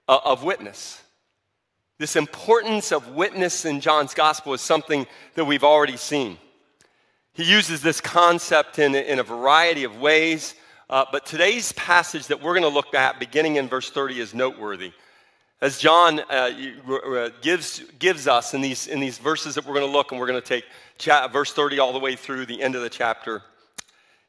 of, 0.06 0.20
of 0.24 0.44
witness. 0.44 1.02
This 1.98 2.14
importance 2.14 2.92
of 2.92 3.08
witness 3.14 3.64
in 3.64 3.80
John's 3.80 4.14
gospel 4.14 4.52
is 4.52 4.60
something 4.60 5.06
that 5.34 5.44
we've 5.44 5.64
already 5.64 5.96
seen. 5.96 6.38
He 7.34 7.42
uses 7.42 7.82
this 7.82 8.00
concept 8.00 8.78
in, 8.78 8.94
in 8.94 9.18
a 9.18 9.24
variety 9.24 9.82
of 9.82 10.00
ways, 10.00 10.54
uh, 10.88 11.04
but 11.10 11.26
today's 11.26 11.72
passage 11.72 12.28
that 12.28 12.40
we're 12.40 12.52
going 12.52 12.62
to 12.62 12.68
look 12.68 12.94
at, 12.94 13.18
beginning 13.18 13.56
in 13.56 13.66
verse 13.68 13.90
30, 13.90 14.20
is 14.20 14.34
noteworthy. 14.34 14.92
As 15.60 15.78
John 15.78 16.20
uh, 16.30 17.30
gives, 17.42 17.80
gives 17.98 18.28
us 18.28 18.54
in 18.54 18.60
these, 18.60 18.86
in 18.86 19.00
these 19.00 19.18
verses 19.18 19.56
that 19.56 19.66
we're 19.66 19.74
going 19.74 19.86
to 19.86 19.92
look, 19.92 20.12
and 20.12 20.20
we're 20.20 20.28
going 20.28 20.40
to 20.40 20.46
take 20.46 20.64
cha- 20.96 21.26
verse 21.26 21.52
30 21.52 21.80
all 21.80 21.92
the 21.92 21.98
way 21.98 22.14
through 22.14 22.46
the 22.46 22.62
end 22.62 22.76
of 22.76 22.82
the 22.82 22.88
chapter, 22.88 23.42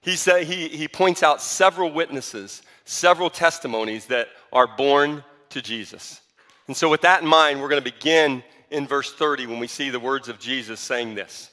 he, 0.02 0.16
say, 0.16 0.44
he, 0.44 0.68
he 0.68 0.88
points 0.88 1.22
out 1.22 1.44
several 1.44 1.92
witnesses, 1.92 2.64
several 2.86 3.30
testimonies 3.30 4.08
that 4.08 4.30
are 4.52 4.68
born 4.68 5.24
to 5.50 5.62
Jesus. 5.62 6.22
And 6.68 6.76
so, 6.76 6.90
with 6.90 7.02
that 7.02 7.22
in 7.22 7.28
mind, 7.28 7.62
we're 7.62 7.70
going 7.70 7.84
to 7.84 7.92
begin 7.92 8.44
in 8.72 8.88
verse 8.88 9.14
30 9.14 9.46
when 9.46 9.60
we 9.60 9.68
see 9.68 9.92
the 9.92 10.00
words 10.00 10.28
of 10.28 10.40
Jesus 10.40 10.80
saying 10.80 11.14
this 11.14 11.52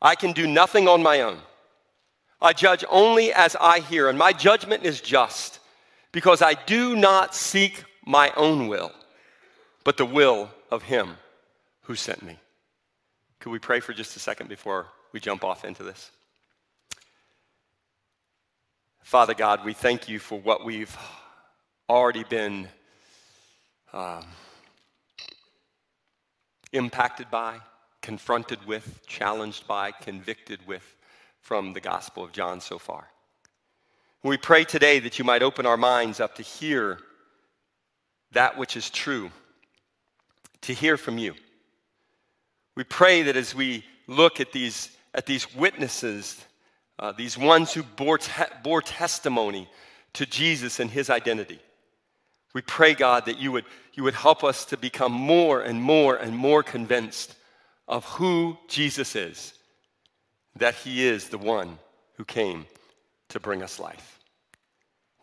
I 0.00 0.14
can 0.14 0.32
do 0.32 0.46
nothing 0.46 0.88
on 0.88 1.02
my 1.02 1.22
own. 1.22 1.38
I 2.40 2.52
judge 2.52 2.84
only 2.88 3.32
as 3.32 3.56
I 3.56 3.80
hear, 3.80 4.08
and 4.08 4.16
my 4.16 4.32
judgment 4.32 4.84
is 4.84 5.00
just, 5.00 5.58
because 6.12 6.40
I 6.40 6.54
do 6.54 6.94
not 6.94 7.34
seek 7.34 7.84
my 8.06 8.32
own 8.36 8.68
will, 8.68 8.92
but 9.82 9.96
the 9.96 10.06
will 10.06 10.50
of 10.70 10.82
him 10.82 11.16
who 11.82 11.96
sent 11.96 12.22
me. 12.22 12.38
Could 13.40 13.50
we 13.50 13.58
pray 13.58 13.80
for 13.80 13.92
just 13.92 14.14
a 14.16 14.20
second 14.20 14.48
before 14.48 14.86
we 15.12 15.20
jump 15.20 15.42
off 15.42 15.64
into 15.64 15.82
this? 15.82 16.10
Father 19.02 19.34
God, 19.34 19.64
we 19.64 19.72
thank 19.72 20.08
you 20.08 20.18
for 20.18 20.38
what 20.38 20.64
we've 20.64 20.96
already 21.88 22.24
been 22.24 22.68
um, 23.92 24.24
impacted 26.72 27.30
by, 27.30 27.58
confronted 28.02 28.64
with, 28.66 29.06
challenged 29.06 29.66
by, 29.66 29.92
convicted 29.92 30.66
with 30.66 30.96
from 31.40 31.72
the 31.72 31.80
Gospel 31.80 32.24
of 32.24 32.32
John 32.32 32.60
so 32.60 32.78
far. 32.78 33.08
We 34.22 34.36
pray 34.36 34.64
today 34.64 34.98
that 35.00 35.18
you 35.18 35.24
might 35.24 35.42
open 35.42 35.64
our 35.64 35.76
minds 35.76 36.20
up 36.20 36.34
to 36.36 36.42
hear 36.42 36.98
that 38.32 38.58
which 38.58 38.76
is 38.76 38.90
true, 38.90 39.30
to 40.62 40.74
hear 40.74 40.96
from 40.96 41.18
you. 41.18 41.34
We 42.74 42.84
pray 42.84 43.22
that 43.22 43.36
as 43.36 43.54
we 43.54 43.84
look 44.06 44.40
at 44.40 44.52
these, 44.52 44.90
at 45.14 45.26
these 45.26 45.54
witnesses, 45.54 46.44
uh, 46.98 47.12
these 47.12 47.38
ones 47.38 47.72
who 47.72 47.82
bore, 47.82 48.18
te- 48.18 48.44
bore 48.62 48.82
testimony 48.82 49.68
to 50.14 50.26
Jesus 50.26 50.80
and 50.80 50.90
his 50.90 51.10
identity, 51.10 51.60
we 52.54 52.62
pray, 52.62 52.94
God, 52.94 53.26
that 53.26 53.38
you 53.38 53.52
would, 53.52 53.66
you 53.94 54.02
would 54.02 54.14
help 54.14 54.42
us 54.42 54.64
to 54.66 54.76
become 54.76 55.12
more 55.12 55.60
and 55.60 55.80
more 55.80 56.16
and 56.16 56.36
more 56.36 56.62
convinced 56.62 57.34
of 57.88 58.04
who 58.04 58.56
Jesus 58.68 59.16
is, 59.16 59.54
that 60.56 60.74
he 60.74 61.06
is 61.06 61.28
the 61.28 61.38
one 61.38 61.78
who 62.16 62.24
came 62.24 62.66
to 63.30 63.40
bring 63.40 63.62
us 63.62 63.80
life. 63.80 64.18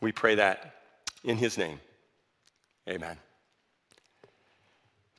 We 0.01 0.12
pray 0.12 0.36
that 0.36 0.75
in 1.24 1.38
his 1.38 1.57
name. 1.57 1.79
Amen. 2.89 3.17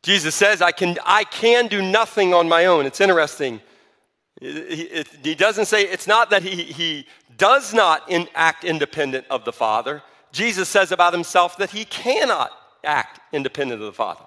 Jesus 0.02 0.34
says, 0.34 0.62
I 0.62 0.70
can, 0.70 0.96
I 1.04 1.24
can 1.24 1.66
do 1.66 1.82
nothing 1.82 2.32
on 2.32 2.48
my 2.48 2.66
own. 2.66 2.86
It's 2.86 3.00
interesting. 3.00 3.60
He, 4.40 5.34
doesn't 5.34 5.64
say, 5.64 5.82
it's 5.82 6.06
not 6.06 6.30
that 6.30 6.42
he, 6.42 6.62
he 6.62 7.06
does 7.38 7.72
not 7.72 8.08
in, 8.08 8.28
act 8.34 8.64
independent 8.64 9.26
of 9.30 9.44
the 9.44 9.52
Father. 9.52 10.02
Jesus 10.30 10.68
says 10.68 10.92
about 10.92 11.12
himself 11.12 11.56
that 11.56 11.70
he 11.70 11.84
cannot 11.86 12.52
act 12.84 13.18
independent 13.32 13.80
of 13.80 13.86
the 13.86 13.92
Father. 13.92 14.25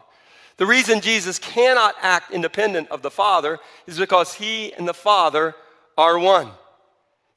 The 0.59 0.65
reason 0.65 0.99
Jesus 0.99 1.39
cannot 1.39 1.95
act 2.01 2.31
independent 2.31 2.89
of 2.89 3.01
the 3.01 3.09
Father 3.09 3.59
is 3.87 3.97
because 3.97 4.33
he 4.33 4.73
and 4.73 4.85
the 4.85 4.93
Father 4.93 5.55
are 5.97 6.19
one. 6.19 6.51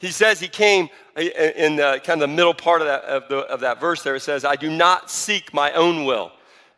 He 0.01 0.09
says 0.09 0.41
he 0.41 0.49
came 0.49 0.89
uh, 1.17 1.21
in 1.21 1.77
the, 1.77 2.01
kind 2.05 2.21
of 2.21 2.29
the 2.29 2.35
middle 2.35 2.53
part 2.53 2.81
of 2.81 2.89
that, 2.89 3.05
of, 3.05 3.29
the, 3.29 3.39
of 3.39 3.61
that 3.61 3.81
verse 3.81 4.03
there. 4.03 4.17
It 4.17 4.21
says, 4.23 4.45
I 4.45 4.57
do 4.57 4.69
not 4.69 5.09
seek 5.09 5.55
my 5.55 5.71
own 5.73 6.05
will. 6.05 6.33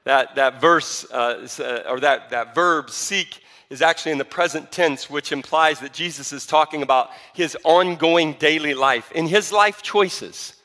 That, 0.04 0.34
that 0.34 0.60
verse, 0.60 1.10
uh, 1.10 1.48
uh, 1.60 1.90
or 1.90 1.98
that, 2.00 2.28
that 2.28 2.54
verb, 2.54 2.90
seek, 2.90 3.40
is 3.70 3.80
actually 3.80 4.12
in 4.12 4.18
the 4.18 4.24
present 4.26 4.70
tense, 4.70 5.08
which 5.08 5.32
implies 5.32 5.80
that 5.80 5.94
Jesus 5.94 6.30
is 6.30 6.44
talking 6.44 6.82
about 6.82 7.08
his 7.32 7.56
ongoing 7.64 8.34
daily 8.34 8.74
life, 8.74 9.10
in 9.12 9.26
his 9.26 9.50
life 9.50 9.80
choices. 9.80 10.56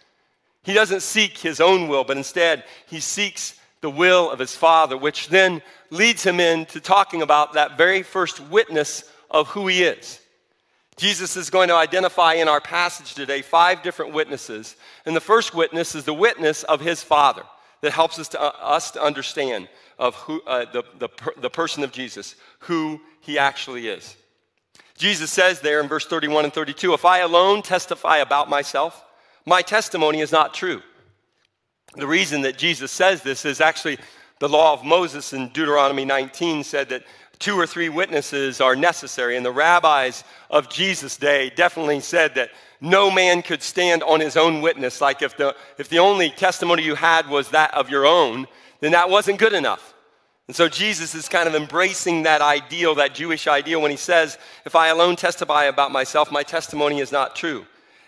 He 0.64 0.74
doesn't 0.74 1.04
seek 1.04 1.38
his 1.38 1.62
own 1.62 1.88
will, 1.88 2.04
but 2.04 2.18
instead 2.18 2.66
he 2.86 3.00
seeks 3.00 3.59
the 3.82 3.90
will 3.90 4.30
of 4.30 4.40
his 4.40 4.56
Father, 4.56 4.98
which 4.98 5.30
then 5.30 5.62
leads 5.90 6.24
him 6.24 6.40
into 6.40 6.80
talking 6.80 7.22
about 7.22 7.54
that 7.54 7.78
very 7.78 8.04
first 8.04 8.40
witness 8.40 9.04
of 9.32 9.48
who 9.50 9.68
he 9.68 9.84
is. 9.84 10.20
Jesus 10.98 11.38
is 11.38 11.50
going 11.50 11.70
to 11.70 11.76
identify 11.76 12.34
in 12.34 12.50
our 12.50 12.60
passage 12.60 13.14
today 13.14 13.42
five 13.42 13.82
different 13.84 14.14
witnesses. 14.14 14.76
And 15.06 15.16
the 15.16 15.22
first 15.22 15.56
witness 15.56 15.96
is 15.96 16.04
the 16.04 16.14
witness 16.14 16.64
of 16.64 16.82
his 16.82 17.02
Father 17.02 17.44
that 17.82 17.92
helps 17.92 18.20
us 18.20 18.28
to, 18.30 18.42
uh, 18.42 18.52
us 18.60 18.92
to 18.92 19.02
understand 19.02 19.70
of 19.98 20.16
who, 20.16 20.42
uh, 20.46 20.66
the, 20.72 20.84
the, 20.98 21.10
the 21.38 21.50
person 21.50 21.84
of 21.84 21.94
Jesus, 21.94 22.36
who 22.60 23.00
he 23.22 23.40
actually 23.40 23.88
is. 23.88 24.18
Jesus 24.98 25.32
says 25.32 25.62
there 25.62 25.80
in 25.80 25.88
verse 25.88 26.06
31 26.06 26.44
and 26.44 26.54
32 26.54 26.94
If 26.94 27.06
I 27.06 27.20
alone 27.20 27.62
testify 27.62 28.18
about 28.18 28.50
myself, 28.50 29.06
my 29.46 29.62
testimony 29.62 30.20
is 30.20 30.34
not 30.34 30.54
true. 30.54 30.82
The 31.96 32.08
reason 32.08 32.42
that 32.42 32.58
Jesus 32.58 32.92
says 32.92 33.22
this 33.22 33.46
is 33.46 33.62
actually 33.62 33.98
the 34.40 34.50
law 34.50 34.74
of 34.74 34.86
Moses 34.86 35.34
in 35.34 35.50
Deuteronomy 35.50 36.06
19 36.06 36.64
said 36.64 36.90
that 36.90 37.04
two 37.40 37.58
or 37.58 37.66
three 37.66 37.90
witnesses 37.90 38.62
are 38.62 38.76
necessary. 38.76 39.38
And 39.38 39.46
the 39.46 39.52
rabbis 39.52 40.24
of 40.50 40.70
Jesus' 40.70 41.18
day 41.18 41.52
definitely 41.56 42.00
said 42.02 42.36
that 42.36 42.52
no 42.82 43.10
man 43.10 43.42
could 43.42 43.64
stand 43.64 44.04
on 44.04 44.20
his 44.20 44.38
own 44.38 44.62
witness. 44.62 45.02
Like 45.02 45.22
if 45.22 45.36
the, 45.36 45.56
if 45.78 45.90
the 45.90 46.00
only 46.00 46.30
testimony 46.30 46.84
you 46.84 46.96
had 46.96 47.28
was 47.28 47.50
that 47.50 47.74
of 47.74 47.90
your 47.90 48.06
own, 48.06 48.48
then 48.82 48.92
that 48.92 49.10
wasn't 49.10 49.40
good 49.40 49.54
enough. 49.54 49.94
And 50.48 50.56
so 50.56 50.68
Jesus 50.68 51.14
is 51.14 51.30
kind 51.30 51.48
of 51.48 51.54
embracing 51.54 52.24
that 52.24 52.42
ideal, 52.42 52.96
that 52.96 53.14
Jewish 53.14 53.48
ideal, 53.48 53.82
when 53.82 53.92
he 53.92 53.98
says, 53.98 54.38
If 54.66 54.76
I 54.76 54.88
alone 54.88 55.16
testify 55.16 55.66
about 55.66 55.92
myself, 55.92 56.32
my 56.32 56.44
testimony 56.44 57.00
is 57.00 57.12
not 57.12 57.36
true. 57.36 57.66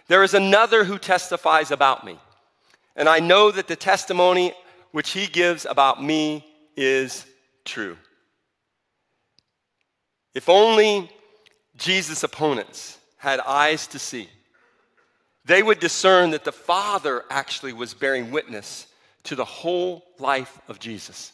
There 0.07 0.23
is 0.23 0.33
another 0.33 0.83
who 0.83 0.97
testifies 0.97 1.71
about 1.71 2.05
me. 2.05 2.17
And 2.95 3.07
I 3.07 3.19
know 3.19 3.51
that 3.51 3.67
the 3.67 3.75
testimony 3.75 4.53
which 4.91 5.12
he 5.12 5.27
gives 5.27 5.65
about 5.65 6.03
me 6.03 6.45
is 6.75 7.25
true. 7.65 7.98
If 10.33 10.50
only 10.50 11.10
Jesus' 11.75 12.24
opponents 12.24 12.98
had 13.17 13.39
eyes 13.39 13.88
to 13.88 14.00
see, 14.00 14.29
they 15.45 15.63
would 15.63 15.79
discern 15.79 16.31
that 16.31 16.43
the 16.43 16.51
Father 16.51 17.24
actually 17.29 17.74
was 17.74 17.93
bearing 17.93 18.31
witness 18.31 18.88
to 19.24 19.36
the 19.36 19.45
whole 19.45 20.03
life 20.19 20.60
of 20.67 20.79
Jesus. 20.79 21.33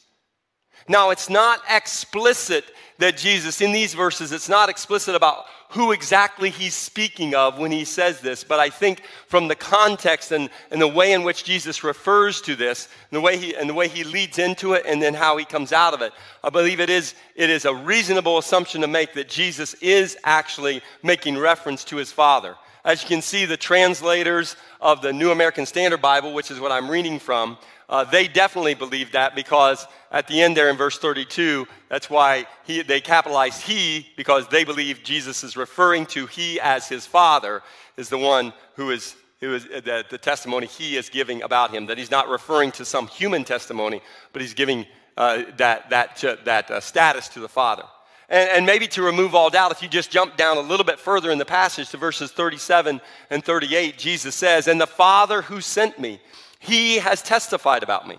Now, 0.88 1.10
it's 1.10 1.29
not 1.29 1.62
explicit 1.69 2.65
that 3.00 3.17
Jesus, 3.17 3.62
in 3.62 3.72
these 3.72 3.93
verses, 3.93 4.31
it's 4.31 4.50
not 4.50 4.69
explicit 4.69 5.15
about 5.15 5.46
who 5.69 5.91
exactly 5.91 6.50
he's 6.50 6.74
speaking 6.74 7.36
of 7.36 7.60
when 7.60 7.72
he 7.72 7.84
says 7.84 8.22
this, 8.22 8.43
but 8.43 8.57
I 8.57 8.69
think 8.69 9.01
from 9.27 9.50
the 9.50 9.55
context 9.55 10.31
and, 10.31 10.50
and 10.72 10.81
the 10.81 10.88
way 10.88 11.12
in 11.12 11.24
which 11.24 11.43
Jesus 11.43 11.84
refers 11.84 12.39
to 12.41 12.55
this, 12.55 12.88
and 13.12 13.17
the, 13.17 13.22
way 13.22 13.38
he, 13.38 13.53
and 13.53 13.69
the 13.69 13.74
way 13.74 13.89
he 13.89 14.05
leads 14.05 14.39
into 14.39 14.74
it, 14.74 14.84
and 14.88 15.01
then 15.01 15.13
how 15.13 15.36
he 15.36 15.43
comes 15.43 15.74
out 15.74 15.93
of 15.93 16.01
it, 16.01 16.13
I 16.41 16.50
believe 16.50 16.79
it 16.79 16.89
is, 16.89 17.15
it 17.36 17.50
is 17.50 17.65
a 17.65 17.75
reasonable 17.75 18.38
assumption 18.38 18.79
to 18.81 18.88
make 18.88 19.13
that 19.15 19.27
Jesus 19.27 19.74
is 19.75 20.17
actually 20.24 20.81
making 21.03 21.38
reference 21.38 21.84
to 21.86 21.98
his 21.98 22.13
Father. 22.13 22.55
As 22.86 23.03
you 23.03 23.10
can 23.10 23.22
see, 23.22 23.43
the 23.43 23.57
translators 23.57 24.55
of 24.79 25.01
the 25.01 25.12
New 25.12 25.31
American 25.31 25.65
Standard 25.65 26.01
Bible, 26.01 26.34
which 26.34 26.50
is 26.50 26.62
what 26.62 26.72
I'm 26.72 26.89
reading 26.89 27.19
from, 27.19 27.57
uh, 27.89 28.03
they 28.03 28.27
definitely 28.27 28.74
believe 28.74 29.13
that 29.13 29.34
because 29.34 29.88
at 30.12 30.27
the 30.27 30.41
end 30.41 30.58
there 30.58 30.70
in 30.70 30.75
verse 30.75 30.98
32, 30.98 31.67
that's 31.89 32.10
why 32.10 32.46
he, 32.65 32.82
they 32.82 33.00
capitalized 33.00 33.62
he 33.62 34.08
because 34.17 34.48
they 34.50 34.63
believe 34.65 35.03
Jesus 35.03 35.44
is 35.44 35.56
referring 35.56 36.06
to 36.08 36.25
he 36.25 36.60
as 36.60 36.89
his 36.89 37.06
father 37.06 37.62
is 37.96 38.10
the 38.10 38.17
one 38.17 38.51
who 38.75 38.91
is, 38.91 39.15
who 39.39 39.56
is 39.56 39.63
the, 39.65 40.03
the 40.10 40.17
testimony 40.17 40.67
he 40.67 40.98
is 40.98 41.08
giving 41.10 41.44
about 41.44 41.72
him. 41.72 41.86
That 41.86 41.98
he's 41.98 42.12
not 42.12 42.27
referring 42.27 42.72
to 42.74 42.84
some 42.84 43.08
human 43.08 43.46
testimony, 43.46 44.01
but 44.34 44.41
he's 44.41 44.53
giving 44.53 44.86
uh, 45.15 45.44
that, 45.56 45.89
that, 45.89 46.24
uh, 46.24 46.36
that 46.44 46.70
uh, 46.70 46.79
status 46.82 47.29
to 47.29 47.39
the 47.39 47.50
father. 47.50 47.84
And, 48.29 48.50
and, 48.50 48.65
maybe 48.65 48.88
to 48.89 49.01
remove 49.01 49.34
all 49.34 49.50
doubt, 49.50 49.72
if 49.72 49.82
you 49.82 49.88
just 49.88 50.12
jump 50.12 50.36
down 50.36 50.58
a 50.58 50.62
little 50.62 50.86
bit 50.86 51.00
further 51.00 51.32
in 51.32 51.38
the 51.38 51.46
passage 51.46 51.89
to 51.91 51.98
verses 51.98 52.32
37 52.32 53.00
and 53.29 53.44
38, 53.44 53.98
Jesus 53.98 54.36
says, 54.36 54.67
And 54.67 54.79
the 54.79 54.86
Father 54.86 55.41
who 55.41 55.62
sent 55.62 55.98
me, 55.98 56.20
he 56.67 56.97
has 56.97 57.21
testified 57.21 57.81
about 57.81 58.07
me. 58.07 58.17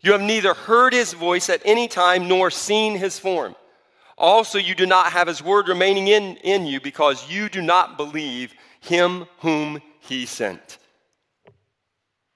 You 0.00 0.12
have 0.12 0.22
neither 0.22 0.54
heard 0.54 0.92
his 0.92 1.12
voice 1.12 1.50
at 1.50 1.60
any 1.64 1.88
time 1.88 2.26
nor 2.26 2.50
seen 2.50 2.96
his 2.96 3.18
form. 3.18 3.54
Also, 4.16 4.58
you 4.58 4.74
do 4.74 4.86
not 4.86 5.12
have 5.12 5.28
his 5.28 5.42
word 5.42 5.68
remaining 5.68 6.08
in, 6.08 6.36
in 6.36 6.66
you 6.66 6.80
because 6.80 7.30
you 7.30 7.48
do 7.48 7.60
not 7.60 7.96
believe 7.96 8.54
him 8.80 9.26
whom 9.38 9.80
he 10.00 10.26
sent. 10.26 10.78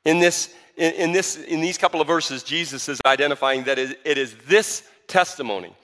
In, 0.05 0.19
this, 0.19 0.55
in, 0.77 0.93
in, 0.95 1.13
this, 1.13 1.37
in 1.37 1.61
these 1.61 1.79
couple 1.79 2.01
of 2.01 2.07
verses, 2.07 2.43
Jesus 2.43 2.89
is 2.89 3.01
identifying 3.07 3.65
that 3.65 3.79
it 3.79 4.19
is 4.19 4.37
this 4.47 4.87
testimony 5.07 5.75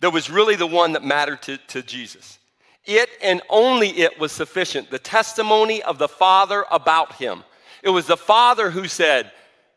that 0.00 0.10
was 0.10 0.28
really 0.28 0.56
the 0.56 0.66
one 0.66 0.92
that 0.92 1.04
mattered 1.04 1.40
to, 1.42 1.56
to 1.68 1.82
Jesus. 1.82 2.38
It 2.84 3.08
and 3.22 3.40
only 3.48 3.90
it 3.90 4.18
was 4.18 4.32
sufficient. 4.32 4.90
The 4.90 4.98
testimony 4.98 5.82
of 5.84 5.98
the 5.98 6.08
Father 6.08 6.64
about 6.70 7.14
him. 7.14 7.44
It 7.82 7.90
was 7.90 8.06
the 8.06 8.16
Father 8.16 8.70
who 8.70 8.88
said, 8.88 9.32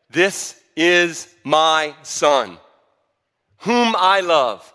This 0.09 0.59
is 0.75 1.33
my 1.43 1.95
Son, 2.03 2.57
whom 3.59 3.95
I 3.97 4.21
love. 4.21 4.71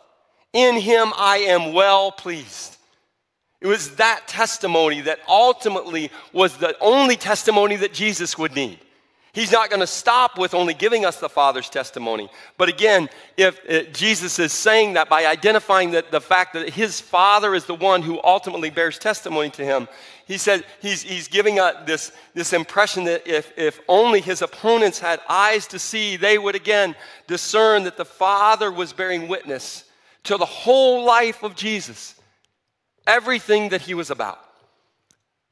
In 0.53 0.77
him 0.77 1.13
I 1.17 1.39
am 1.39 1.73
well 1.73 2.11
pleased. 2.11 2.77
It 3.61 3.67
was 3.67 3.97
that 3.97 4.27
testimony 4.27 5.03
that 5.03 5.21
ultimately 5.29 6.11
was 6.33 6.57
the 6.57 6.77
only 6.81 7.17
testimony 7.17 7.77
that 7.77 7.93
Jesus 7.93 8.39
would 8.39 8.55
need. 8.55 8.79
He's 9.33 9.53
not 9.53 9.71
going 9.71 9.81
to 9.81 9.87
stop 9.87 10.39
with 10.39 10.55
only 10.55 10.75
giving 10.75 11.05
us 11.05 11.21
the 11.21 11.29
Father's 11.29 11.71
testimony. 11.71 12.29
But 12.59 12.69
again, 12.69 13.09
if 13.37 13.61
it, 13.65 13.89
uh, 13.89 13.93
Jesus 13.93 14.41
is 14.41 14.53
saying 14.53 14.95
that 14.95 15.09
by 15.09 15.25
identifying 15.25 15.93
that 15.93 16.11
the 16.11 16.21
fact 16.21 16.55
that 16.55 16.71
his 16.71 17.01
Father 17.01 17.55
is 17.55 17.65
the 17.65 17.75
one 17.75 18.03
who 18.03 18.21
ultimately 18.25 18.71
bears 18.71 18.99
testimony 18.99 19.51
to 19.51 19.65
him, 19.65 19.87
he 20.27 20.37
said 20.37 20.65
he's, 20.83 21.03
he's 21.03 21.29
giving 21.29 21.61
us 21.61 21.77
this, 21.87 22.13
this 22.35 22.53
impression 22.53 23.05
that 23.05 23.25
if, 23.27 23.57
if 23.57 23.81
only 23.89 24.21
his 24.21 24.43
opponents 24.43 24.99
had 24.99 25.21
eyes 25.29 25.69
to 25.69 25.79
see, 25.79 26.17
they 26.17 26.37
would 26.37 26.57
again 26.57 26.97
discern 27.29 27.85
that 27.85 27.97
the 27.97 28.05
Father 28.05 28.73
was 28.73 28.93
bearing 28.93 29.29
witness 29.29 29.85
to 30.25 30.37
the 30.37 30.47
whole 30.47 31.05
life 31.05 31.45
of 31.45 31.55
Jesus, 31.55 32.17
everything 33.07 33.69
that 33.69 33.83
he 33.83 33.95
was 33.95 34.11
about. 34.11 34.50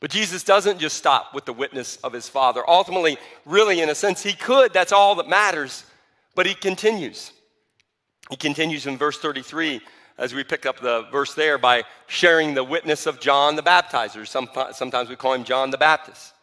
But 0.00 0.10
Jesus 0.10 0.44
doesn't 0.44 0.78
just 0.78 0.96
stop 0.96 1.34
with 1.34 1.44
the 1.44 1.52
witness 1.52 1.96
of 2.04 2.12
his 2.12 2.28
Father. 2.28 2.62
Ultimately, 2.68 3.18
really, 3.44 3.80
in 3.80 3.90
a 3.90 3.94
sense, 3.94 4.22
he 4.22 4.32
could. 4.32 4.72
That's 4.72 4.92
all 4.92 5.16
that 5.16 5.28
matters. 5.28 5.84
But 6.36 6.46
he 6.46 6.54
continues. 6.54 7.32
He 8.30 8.36
continues 8.36 8.86
in 8.86 8.96
verse 8.96 9.18
33 9.18 9.80
as 10.18 10.34
we 10.34 10.44
pick 10.44 10.66
up 10.66 10.80
the 10.80 11.02
verse 11.10 11.34
there 11.34 11.58
by 11.58 11.84
sharing 12.06 12.54
the 12.54 12.64
witness 12.64 13.06
of 13.06 13.20
John 13.20 13.56
the 13.56 13.62
Baptizer. 13.62 14.26
Sometimes 14.26 15.08
we 15.08 15.16
call 15.16 15.34
him 15.34 15.44
John 15.44 15.70
the 15.70 15.78
Baptist. 15.78 16.34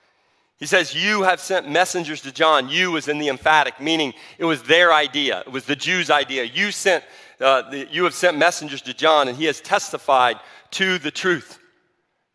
He 0.58 0.66
says, 0.66 0.96
You 0.96 1.24
have 1.24 1.40
sent 1.40 1.70
messengers 1.70 2.22
to 2.22 2.32
John. 2.32 2.70
You 2.70 2.92
was 2.92 3.08
in 3.08 3.20
the 3.20 3.28
emphatic, 3.28 3.80
meaning 3.82 4.14
it 4.38 4.46
was 4.46 4.64
their 4.64 4.94
idea, 4.94 5.42
it 5.42 5.52
was 5.52 5.66
the 5.66 5.76
Jews' 5.76 6.10
idea. 6.10 6.44
You, 6.44 6.72
sent, 6.72 7.04
uh, 7.40 7.70
the, 7.70 7.88
you 7.92 8.06
have 8.06 8.14
sent 8.14 8.38
messengers 8.38 8.82
to 8.84 8.94
John, 8.94 9.28
and 9.28 9.38
he 9.38 9.46
has 9.46 9.60
testified 9.60 10.40
to 10.72 10.98
the 10.98 11.12
truth. 11.12 11.60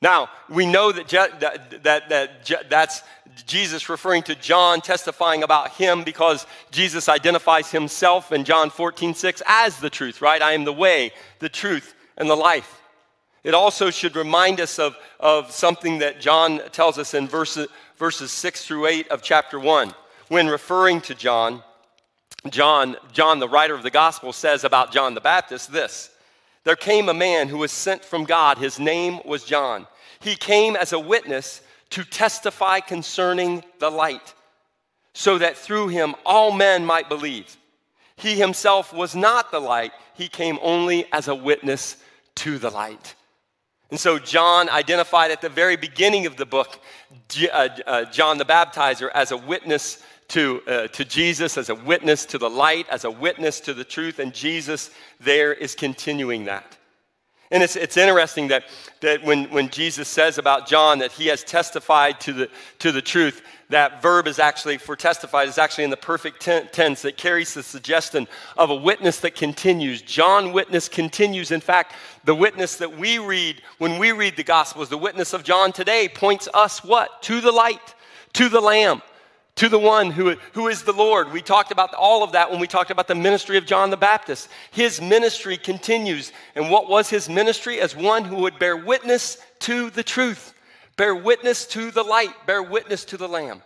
Now, 0.03 0.31
we 0.49 0.65
know 0.67 0.93
that, 0.93 1.09
that, 1.09 1.83
that, 1.83 2.09
that 2.09 2.71
that's 2.71 3.03
Jesus 3.47 3.89
referring 3.89 4.23
to 4.25 4.35
John 4.35 4.81
testifying 4.81 5.43
about 5.43 5.73
him 5.73 6.05
because 6.05 6.47
Jesus 6.71 7.09
identifies 7.09 7.71
himself 7.71 8.33
in 8.33 8.45
John 8.45 8.71
14, 8.71 9.15
6 9.15 9.43
as 9.47 9.79
the 9.79 9.91
truth, 9.91 10.23
right? 10.23 10.41
I 10.41 10.53
am 10.53 10.65
the 10.65 10.73
way, 10.73 11.13
the 11.39 11.49
truth, 11.49 11.95
and 12.17 12.31
the 12.31 12.37
life. 12.37 12.81
It 13.45 13.55
also 13.55 13.91
should 13.91 14.17
remind 14.17 14.61
us 14.61 14.79
of, 14.79 14.97
of 15.19 15.51
something 15.51 15.99
that 15.99 16.21
John 16.21 16.61
tells 16.73 16.99
us 16.99 17.15
in 17.15 17.27
verses, 17.29 17.69
verses 17.97 18.31
6 18.33 18.65
through 18.65 18.87
8 18.87 19.09
of 19.09 19.23
chapter 19.23 19.59
1. 19.59 19.95
When 20.29 20.49
referring 20.49 21.01
to 21.03 21.15
John, 21.15 21.63
John, 22.49 22.97
John, 23.13 23.39
the 23.39 23.49
writer 23.49 23.75
of 23.75 23.83
the 23.83 23.91
gospel, 23.91 24.33
says 24.33 24.65
about 24.65 24.93
John 24.93 25.15
the 25.15 25.21
Baptist 25.21 25.73
this 25.73 26.11
there 26.65 26.77
came 26.77 27.09
a 27.09 27.15
man 27.15 27.49
who 27.49 27.59
was 27.59 27.73
sent 27.73 28.05
from 28.05 28.25
God. 28.25 28.59
His 28.59 28.79
name 28.79 29.21
was 29.25 29.45
John. 29.45 29.87
He 30.21 30.37
came 30.37 30.77
as 30.77 30.93
a 30.93 30.99
witness 30.99 31.63
to 31.91 32.05
testify 32.05 32.81
concerning 32.81 33.65
the 33.79 33.91
light, 33.91 34.35
so 35.13 35.39
that 35.39 35.57
through 35.57 35.89
him 35.89 36.15
all 36.25 36.53
men 36.53 36.85
might 36.85 37.09
believe. 37.09 37.57
He 38.17 38.37
himself 38.37 38.93
was 38.93 39.17
not 39.17 39.51
the 39.51 39.61
light, 39.61 39.93
he 40.15 40.29
came 40.29 40.59
only 40.63 41.07
as 41.13 41.29
a 41.29 41.35
witness 41.35 41.97
to 42.37 42.59
the 42.59 42.71
light. 42.71 43.15
And 43.91 43.99
so, 43.99 44.21
John 44.21 44.69
identified 44.69 45.33
at 45.33 45.41
the 45.41 45.49
very 45.49 45.77
beginning 45.77 46.27
of 46.27 46.37
the 46.37 46.47
book 46.47 46.79
uh, 47.53 47.69
uh, 47.87 48.05
John 48.05 48.39
the 48.39 48.45
Baptizer 48.45 49.11
as 49.13 49.33
a 49.33 49.37
witness 49.37 50.01
to, 50.31 50.63
uh, 50.67 50.87
to 50.89 51.05
Jesus, 51.05 51.59
as 51.59 51.69
a 51.69 51.75
witness 51.75 52.25
to 52.27 52.39
the 52.39 52.51
light, 52.51 52.89
as 52.89 53.05
a 53.05 53.11
witness 53.11 53.61
to 53.61 53.75
the 53.75 53.85
truth, 53.85 54.19
and 54.19 54.33
Jesus 54.33 54.91
there 55.21 55.53
is 55.53 55.75
continuing 55.75 56.45
that. 56.45 56.77
And 57.53 57.65
it's, 57.65 57.75
it's 57.75 57.97
interesting 57.97 58.49
that, 58.49 58.65
that 59.01 59.25
when, 59.25 59.51
when 59.51 59.71
Jesus 59.71 60.07
says 60.07 60.39
about 60.39 60.69
John 60.69 61.01
that 61.01 61.11
he 61.11 61.27
has 61.27 61.43
testified 61.43 62.21
to 62.21 62.33
the, 62.33 62.51
to 62.79 62.93
the 62.93 63.03
truth, 63.03 63.43
that 63.71 64.01
verb 64.01 64.29
is 64.29 64.39
actually, 64.39 64.79
for 64.79 64.95
testified, 64.95 65.49
is 65.49 65.59
actually 65.59 65.83
in 65.83 65.91
the 65.91 65.97
perfect 65.97 66.41
tense 66.41 67.03
that 67.03 67.17
carries 67.17 67.53
the 67.53 67.63
suggestion 67.65 68.29
of 68.57 68.71
a 68.71 68.75
witness 68.75 69.19
that 69.21 69.35
continues. 69.35 70.01
John 70.01 70.53
witness 70.53 70.89
continues. 70.89 71.51
In 71.51 71.61
fact, 71.61 71.95
the 72.23 72.35
witness 72.37 72.77
that 72.77 72.97
we 72.97 73.19
read 73.19 73.63
when 73.79 73.99
we 73.99 74.13
read 74.13 74.37
the 74.37 74.45
Gospels, 74.45 74.89
the 74.89 74.97
witness 74.97 75.33
of 75.33 75.43
John 75.43 75.73
today, 75.73 76.09
points 76.09 76.49
us 76.55 76.85
what? 76.85 77.21
To 77.23 77.41
the 77.41 77.53
light, 77.53 77.95
to 78.35 78.49
the 78.49 78.61
Lamb 78.61 79.03
to 79.61 79.69
the 79.69 79.79
one 79.79 80.11
who, 80.11 80.35
who 80.55 80.69
is 80.69 80.85
the 80.85 80.93
Lord. 80.93 81.33
We 81.33 81.43
talked 81.43 81.71
about 81.71 81.93
all 81.93 82.25
of 82.25 82.33
that 82.33 82.51
when 82.51 82.61
we 82.61 82.67
talked 82.67 82.91
about 82.91 83.07
the 83.07 83.15
ministry 83.15 83.59
of 83.59 83.67
John 83.67 83.91
the 83.91 83.97
Baptist. 83.99 84.49
His 84.71 85.03
ministry 85.03 85.59
continues. 85.59 86.33
And 86.55 86.71
what 86.71 86.89
was 86.89 87.11
his 87.11 87.29
ministry? 87.29 87.79
As 87.79 87.95
one 87.95 88.25
who 88.25 88.37
would 88.37 88.59
bear 88.59 88.75
witness 88.75 89.37
to 89.61 89.91
the 89.91 90.03
truth, 90.03 90.55
bear 90.97 91.15
witness 91.15 91.67
to 91.67 91.91
the 91.91 92.03
light, 92.03 92.31
bear 92.47 92.63
witness 92.63 93.05
to 93.05 93.19
the 93.19 93.29
Lamb. 93.29 93.61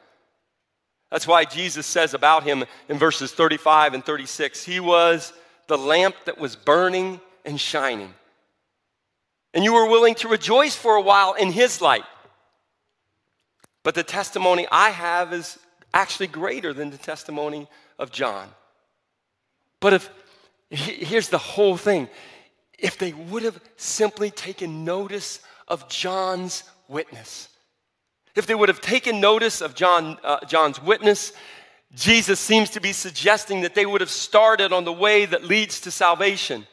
That's 1.13 1.29
why 1.29 1.45
Jesus 1.45 1.87
says 1.87 2.13
about 2.13 2.43
him 2.43 2.65
in 2.89 2.99
verses 2.99 3.31
35 3.31 3.95
and 3.95 4.05
36 4.05 4.65
He 4.65 4.81
was 4.81 5.33
the 5.69 5.79
lamp 5.79 6.17
that 6.25 6.39
was 6.39 6.57
burning 6.57 7.21
and 7.45 7.61
shining. 7.61 8.13
And 9.55 9.63
you 9.63 9.75
were 9.75 9.89
willing 9.89 10.17
to 10.17 10.29
rejoice 10.29 10.75
for 10.75 10.97
a 10.97 11.03
while 11.03 11.35
in 11.35 11.53
his 11.53 11.81
light. 11.81 12.03
But 13.85 13.95
the 13.95 14.03
testimony 14.03 14.67
I 14.73 14.91
have 14.91 15.33
is 15.33 15.57
actually 15.95 16.27
greater 16.27 16.75
than 16.75 16.91
the 16.91 16.99
testimony 16.99 17.67
of 17.99 18.11
John. 18.11 18.49
But 19.81 19.95
if, 19.95 20.11
here's 20.69 21.29
the 21.31 21.39
whole 21.39 21.79
thing 21.79 22.09
if 22.77 22.99
they 22.99 23.13
would 23.13 23.45
have 23.45 23.59
simply 23.77 24.31
taken 24.31 24.85
notice 24.85 25.41
of 25.69 25.89
John's 25.89 26.65
witness, 26.89 27.49
if 28.35 28.47
they 28.47 28.55
would 28.55 28.69
have 28.69 28.81
taken 28.81 29.21
notice 29.21 29.61
of 29.61 29.75
John, 29.75 30.19
uh, 30.25 30.45
John's 30.45 30.83
witness, 30.83 31.33
Jesus 31.95 32.41
seems 32.41 32.71
to 32.71 32.81
be 32.81 32.93
suggesting 32.93 33.61
that 33.61 33.77
they 33.77 33.87
would 33.87 34.01
have 34.01 34.11
started 34.11 34.73
on 34.73 34.85
the 34.85 34.93
way 34.93 35.25
that 35.25 35.45
leads 35.45 35.81
to 35.83 35.93
salvation. 35.93 36.67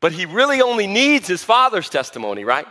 But 0.00 0.12
he 0.12 0.26
really 0.26 0.60
only 0.60 0.86
needs 0.86 1.26
his 1.26 1.42
father's 1.42 1.88
testimony, 1.88 2.44
right? 2.44 2.66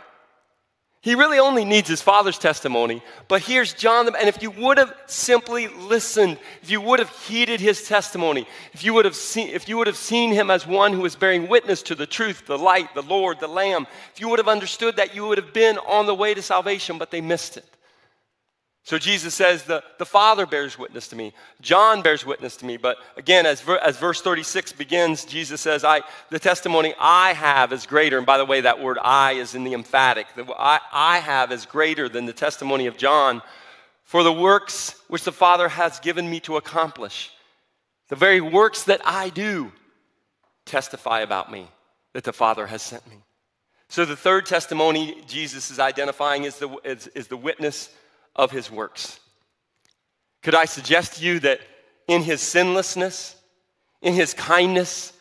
He 1.04 1.14
really 1.14 1.38
only 1.38 1.66
needs 1.66 1.86
his 1.86 2.00
father's 2.00 2.38
testimony. 2.38 3.02
But 3.28 3.42
here's 3.42 3.74
John, 3.74 4.06
and 4.06 4.26
if 4.26 4.42
you 4.42 4.50
would 4.50 4.78
have 4.78 4.96
simply 5.04 5.68
listened, 5.68 6.38
if 6.62 6.70
you 6.70 6.80
would 6.80 6.98
have 6.98 7.10
heeded 7.10 7.60
his 7.60 7.86
testimony, 7.86 8.48
if 8.72 8.82
you 8.82 8.94
would 8.94 9.04
have 9.04 9.14
seen, 9.14 9.50
if 9.50 9.68
you 9.68 9.76
would 9.76 9.86
have 9.86 9.98
seen 9.98 10.32
him 10.32 10.50
as 10.50 10.66
one 10.66 10.94
who 10.94 11.04
is 11.04 11.14
bearing 11.14 11.46
witness 11.46 11.82
to 11.82 11.94
the 11.94 12.06
truth, 12.06 12.46
the 12.46 12.56
light, 12.56 12.94
the 12.94 13.02
Lord, 13.02 13.38
the 13.38 13.46
Lamb, 13.48 13.86
if 14.14 14.18
you 14.18 14.30
would 14.30 14.38
have 14.38 14.48
understood 14.48 14.96
that, 14.96 15.14
you 15.14 15.26
would 15.26 15.36
have 15.36 15.52
been 15.52 15.76
on 15.76 16.06
the 16.06 16.14
way 16.14 16.32
to 16.32 16.40
salvation, 16.40 16.96
but 16.96 17.10
they 17.10 17.20
missed 17.20 17.58
it. 17.58 17.66
So 18.84 18.98
Jesus 18.98 19.34
says, 19.34 19.62
the, 19.62 19.82
the 19.98 20.04
Father 20.04 20.44
bears 20.44 20.78
witness 20.78 21.08
to 21.08 21.16
me. 21.16 21.32
John 21.62 22.02
bears 22.02 22.26
witness 22.26 22.54
to 22.58 22.66
me. 22.66 22.76
But 22.76 22.98
again, 23.16 23.46
as, 23.46 23.62
ver, 23.62 23.78
as 23.78 23.96
verse 23.96 24.20
36 24.20 24.74
begins, 24.74 25.24
Jesus 25.24 25.62
says, 25.62 25.84
I, 25.84 26.02
the 26.28 26.38
testimony 26.38 26.94
I 27.00 27.32
have 27.32 27.72
is 27.72 27.86
greater. 27.86 28.18
And 28.18 28.26
by 28.26 28.36
the 28.36 28.44
way, 28.44 28.60
that 28.60 28.82
word 28.82 28.98
I 29.02 29.32
is 29.32 29.54
in 29.54 29.64
the 29.64 29.72
emphatic. 29.72 30.26
The 30.36 30.44
I, 30.58 30.80
I 30.92 31.18
have 31.18 31.50
is 31.50 31.64
greater 31.64 32.10
than 32.10 32.26
the 32.26 32.34
testimony 32.34 32.86
of 32.86 32.98
John. 32.98 33.40
For 34.04 34.22
the 34.22 34.32
works 34.32 34.94
which 35.08 35.24
the 35.24 35.32
Father 35.32 35.68
has 35.68 35.98
given 36.00 36.28
me 36.28 36.40
to 36.40 36.58
accomplish, 36.58 37.32
the 38.10 38.16
very 38.16 38.42
works 38.42 38.82
that 38.84 39.00
I 39.02 39.30
do, 39.30 39.72
testify 40.66 41.20
about 41.20 41.50
me, 41.50 41.68
that 42.12 42.24
the 42.24 42.34
Father 42.34 42.66
has 42.66 42.82
sent 42.82 43.08
me. 43.08 43.16
So 43.88 44.04
the 44.04 44.14
third 44.14 44.44
testimony 44.44 45.22
Jesus 45.26 45.70
is 45.70 45.78
identifying 45.78 46.44
is 46.44 46.58
the, 46.58 46.68
is, 46.84 47.06
is 47.08 47.28
the 47.28 47.36
witness 47.38 47.88
of 48.36 48.50
his 48.50 48.70
works. 48.70 49.20
Could 50.42 50.54
I 50.54 50.64
suggest 50.66 51.14
to 51.14 51.24
you 51.24 51.40
that 51.40 51.60
in 52.08 52.22
his 52.22 52.40
sinlessness, 52.40 53.36
in 54.02 54.14
his 54.14 54.34
kindness, 54.34 55.12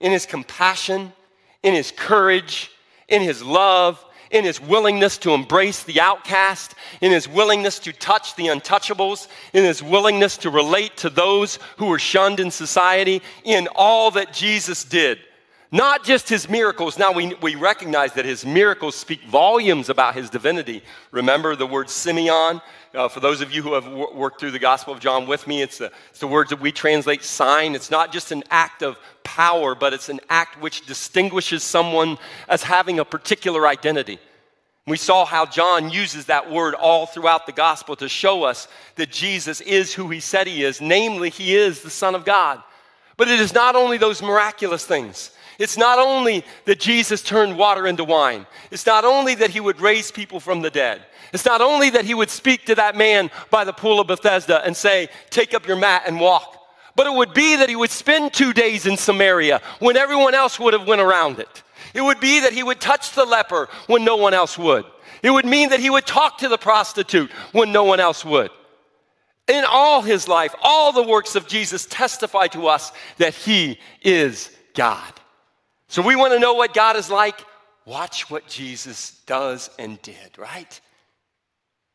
in 0.00 0.10
his 0.12 0.26
compassion, 0.26 1.12
in 1.62 1.74
his 1.74 1.92
courage, 1.92 2.70
in 3.08 3.22
his 3.22 3.42
love, 3.42 4.04
in 4.30 4.44
his 4.44 4.60
willingness 4.60 5.16
to 5.18 5.32
embrace 5.32 5.84
the 5.84 6.00
outcast, 6.00 6.74
in 7.00 7.12
his 7.12 7.28
willingness 7.28 7.78
to 7.78 7.92
touch 7.92 8.34
the 8.34 8.46
untouchables, 8.46 9.28
in 9.52 9.62
his 9.62 9.82
willingness 9.82 10.36
to 10.38 10.50
relate 10.50 10.96
to 10.96 11.10
those 11.10 11.58
who 11.76 11.86
were 11.86 11.98
shunned 11.98 12.40
in 12.40 12.50
society, 12.50 13.22
in 13.44 13.68
all 13.74 14.10
that 14.10 14.32
Jesus 14.32 14.84
did. 14.84 15.18
Not 15.74 16.04
just 16.04 16.28
his 16.28 16.48
miracles. 16.48 17.00
Now, 17.00 17.10
we, 17.10 17.34
we 17.42 17.56
recognize 17.56 18.12
that 18.12 18.24
his 18.24 18.46
miracles 18.46 18.94
speak 18.94 19.24
volumes 19.24 19.88
about 19.88 20.14
his 20.14 20.30
divinity. 20.30 20.84
Remember 21.10 21.56
the 21.56 21.66
word 21.66 21.88
semeion? 21.88 22.62
Uh, 22.94 23.08
for 23.08 23.18
those 23.18 23.40
of 23.40 23.50
you 23.50 23.60
who 23.60 23.74
have 23.74 23.82
w- 23.82 24.14
worked 24.14 24.38
through 24.38 24.52
the 24.52 24.60
Gospel 24.60 24.94
of 24.94 25.00
John 25.00 25.26
with 25.26 25.48
me, 25.48 25.62
it's 25.62 25.78
the, 25.78 25.90
it's 26.10 26.20
the 26.20 26.28
words 26.28 26.50
that 26.50 26.60
we 26.60 26.70
translate 26.70 27.24
sign. 27.24 27.74
It's 27.74 27.90
not 27.90 28.12
just 28.12 28.30
an 28.30 28.44
act 28.52 28.84
of 28.84 28.96
power, 29.24 29.74
but 29.74 29.92
it's 29.92 30.08
an 30.08 30.20
act 30.30 30.62
which 30.62 30.86
distinguishes 30.86 31.64
someone 31.64 32.18
as 32.48 32.62
having 32.62 33.00
a 33.00 33.04
particular 33.04 33.66
identity. 33.66 34.20
We 34.86 34.96
saw 34.96 35.24
how 35.24 35.44
John 35.44 35.90
uses 35.90 36.26
that 36.26 36.52
word 36.52 36.76
all 36.76 37.06
throughout 37.06 37.46
the 37.46 37.52
gospel 37.52 37.96
to 37.96 38.08
show 38.08 38.44
us 38.44 38.68
that 38.94 39.10
Jesus 39.10 39.60
is 39.60 39.92
who 39.92 40.08
he 40.08 40.20
said 40.20 40.46
he 40.46 40.62
is, 40.62 40.80
namely, 40.80 41.30
he 41.30 41.56
is 41.56 41.82
the 41.82 41.90
Son 41.90 42.14
of 42.14 42.24
God. 42.24 42.62
But 43.16 43.26
it 43.26 43.40
is 43.40 43.52
not 43.52 43.74
only 43.74 43.98
those 43.98 44.22
miraculous 44.22 44.84
things. 44.86 45.32
It's 45.58 45.76
not 45.76 45.98
only 45.98 46.44
that 46.64 46.80
Jesus 46.80 47.22
turned 47.22 47.56
water 47.56 47.86
into 47.86 48.04
wine. 48.04 48.46
It's 48.70 48.86
not 48.86 49.04
only 49.04 49.34
that 49.36 49.50
he 49.50 49.60
would 49.60 49.80
raise 49.80 50.10
people 50.10 50.40
from 50.40 50.62
the 50.62 50.70
dead. 50.70 51.02
It's 51.32 51.44
not 51.44 51.60
only 51.60 51.90
that 51.90 52.04
he 52.04 52.14
would 52.14 52.30
speak 52.30 52.66
to 52.66 52.74
that 52.76 52.96
man 52.96 53.30
by 53.50 53.64
the 53.64 53.72
pool 53.72 54.00
of 54.00 54.06
Bethesda 54.06 54.64
and 54.64 54.76
say, 54.76 55.08
Take 55.30 55.54
up 55.54 55.66
your 55.66 55.76
mat 55.76 56.04
and 56.06 56.20
walk. 56.20 56.60
But 56.96 57.06
it 57.06 57.12
would 57.12 57.34
be 57.34 57.56
that 57.56 57.68
he 57.68 57.76
would 57.76 57.90
spend 57.90 58.32
two 58.32 58.52
days 58.52 58.86
in 58.86 58.96
Samaria 58.96 59.60
when 59.80 59.96
everyone 59.96 60.34
else 60.34 60.60
would 60.60 60.74
have 60.74 60.86
went 60.86 61.00
around 61.00 61.38
it. 61.38 61.62
It 61.92 62.02
would 62.02 62.20
be 62.20 62.40
that 62.40 62.52
he 62.52 62.62
would 62.62 62.80
touch 62.80 63.12
the 63.12 63.24
leper 63.24 63.68
when 63.86 64.04
no 64.04 64.16
one 64.16 64.34
else 64.34 64.56
would. 64.58 64.84
It 65.22 65.30
would 65.30 65.44
mean 65.44 65.70
that 65.70 65.80
he 65.80 65.90
would 65.90 66.06
talk 66.06 66.38
to 66.38 66.48
the 66.48 66.58
prostitute 66.58 67.30
when 67.52 67.72
no 67.72 67.84
one 67.84 68.00
else 68.00 68.24
would. 68.24 68.50
In 69.48 69.64
all 69.66 70.02
his 70.02 70.26
life, 70.28 70.54
all 70.62 70.92
the 70.92 71.02
works 71.02 71.34
of 71.34 71.46
Jesus 71.46 71.86
testify 71.86 72.46
to 72.48 72.68
us 72.68 72.92
that 73.18 73.34
he 73.34 73.78
is 74.02 74.50
God. 74.74 75.12
So 75.94 76.02
we 76.02 76.16
want 76.16 76.32
to 76.32 76.40
know 76.40 76.54
what 76.54 76.74
God 76.74 76.96
is 76.96 77.08
like. 77.08 77.46
Watch 77.86 78.28
what 78.28 78.48
Jesus 78.48 79.20
does 79.26 79.70
and 79.78 80.02
did, 80.02 80.36
right? 80.36 80.80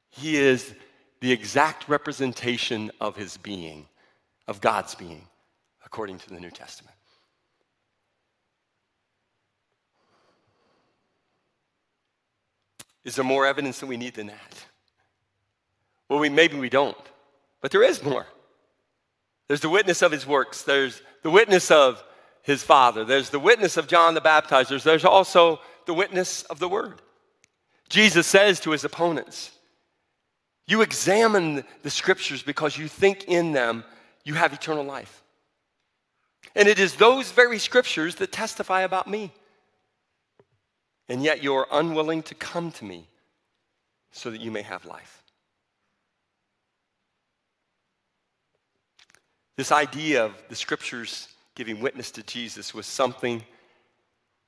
He 0.10 0.38
is 0.38 0.74
the 1.20 1.34
exact 1.34 1.90
representation 1.90 2.92
of 3.02 3.18
his 3.18 3.36
being, 3.36 3.88
of 4.48 4.62
God's 4.62 4.96
being, 4.96 5.28
according 5.86 6.18
to 6.20 6.30
the 6.30 6.40
New 6.40 6.50
Testament. 6.50 6.96
Is 13.04 13.18
there 13.18 13.26
more 13.26 13.46
evidence 13.46 13.82
that 13.82 13.88
we 13.88 13.98
need 13.98 14.14
than 14.14 14.28
that? 14.28 14.66
Well, 16.08 16.20
we, 16.20 16.30
maybe 16.30 16.58
we 16.58 16.70
don't, 16.70 16.96
but 17.62 17.72
there 17.72 17.84
is 17.84 18.02
more. 18.02 18.26
There's 19.50 19.60
the 19.60 19.68
witness 19.68 20.02
of 20.02 20.14
his 20.14 20.26
works, 20.26 20.62
there's 20.62 21.02
the 21.22 21.30
witness 21.30 21.70
of 21.70 22.02
his 22.44 22.64
father, 22.64 23.04
there's 23.04 23.30
the 23.30 23.40
witness 23.40 23.78
of 23.78 23.88
John 23.88 24.14
the 24.14 24.22
Baptizer, 24.22 24.82
there's 24.82 25.06
also 25.06 25.60
the 25.86 25.94
witness 25.94 26.44
of 26.44 26.60
the 26.60 26.70
word. 26.70 27.02
Jesus 27.90 28.28
says 28.28 28.60
to 28.62 28.72
his 28.72 28.84
opponents, 28.84 29.52
You 30.68 30.82
examine 30.82 31.64
the 31.84 31.90
scriptures 31.90 32.44
because 32.44 32.78
you 32.78 32.88
think 32.88 33.26
in 33.26 33.52
them 33.52 33.84
you 34.24 34.36
have 34.36 34.54
eternal 34.54 34.84
life. 34.84 35.24
And 36.56 36.68
it 36.68 36.80
is 36.80 36.96
those 36.96 37.32
very 37.32 37.60
scriptures 37.60 38.16
that 38.16 38.32
testify 38.32 38.82
about 38.82 39.08
me 39.08 39.32
and 41.10 41.24
yet 41.24 41.44
you're 41.44 41.68
unwilling 41.72 42.22
to 42.24 42.36
come 42.36 42.72
to 42.74 42.86
me 42.86 43.08
so 44.12 44.30
that 44.30 44.40
you 44.40 44.52
may 44.52 44.62
have 44.62 44.86
life. 44.86 45.24
This 49.58 49.72
idea 49.72 50.24
of 50.24 50.32
the 50.48 50.56
scriptures 50.56 51.28
giving 51.60 51.82
witness 51.82 52.10
to 52.12 52.24
Jesus 52.24 52.74
was 52.74 52.86
something 52.86 53.44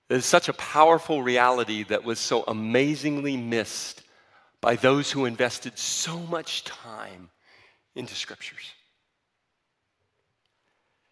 that 0.08 0.16
is 0.16 0.26
such 0.26 0.48
a 0.48 0.54
powerful 0.54 1.22
reality 1.22 1.84
that 1.84 2.06
was 2.06 2.22
so 2.22 2.46
amazingly 2.48 3.36
missed 3.36 4.02
by 4.62 4.78
those 4.78 5.12
who 5.12 5.26
invested 5.26 5.78
so 5.78 6.18
much 6.18 6.64
time 6.64 7.30
into 7.96 8.16
scriptures. 8.16 8.72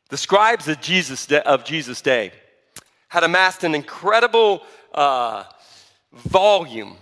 The 0.07 0.15
scribes 0.15 0.69
of 0.69 0.79
Jesus, 0.79 1.29
of 1.29 1.65
Jesus' 1.65 2.01
day 2.01 2.31
had 3.09 3.25
amassed 3.25 3.65
an 3.65 3.75
incredible 3.75 4.61
uh, 4.93 5.43
volume 6.13 6.95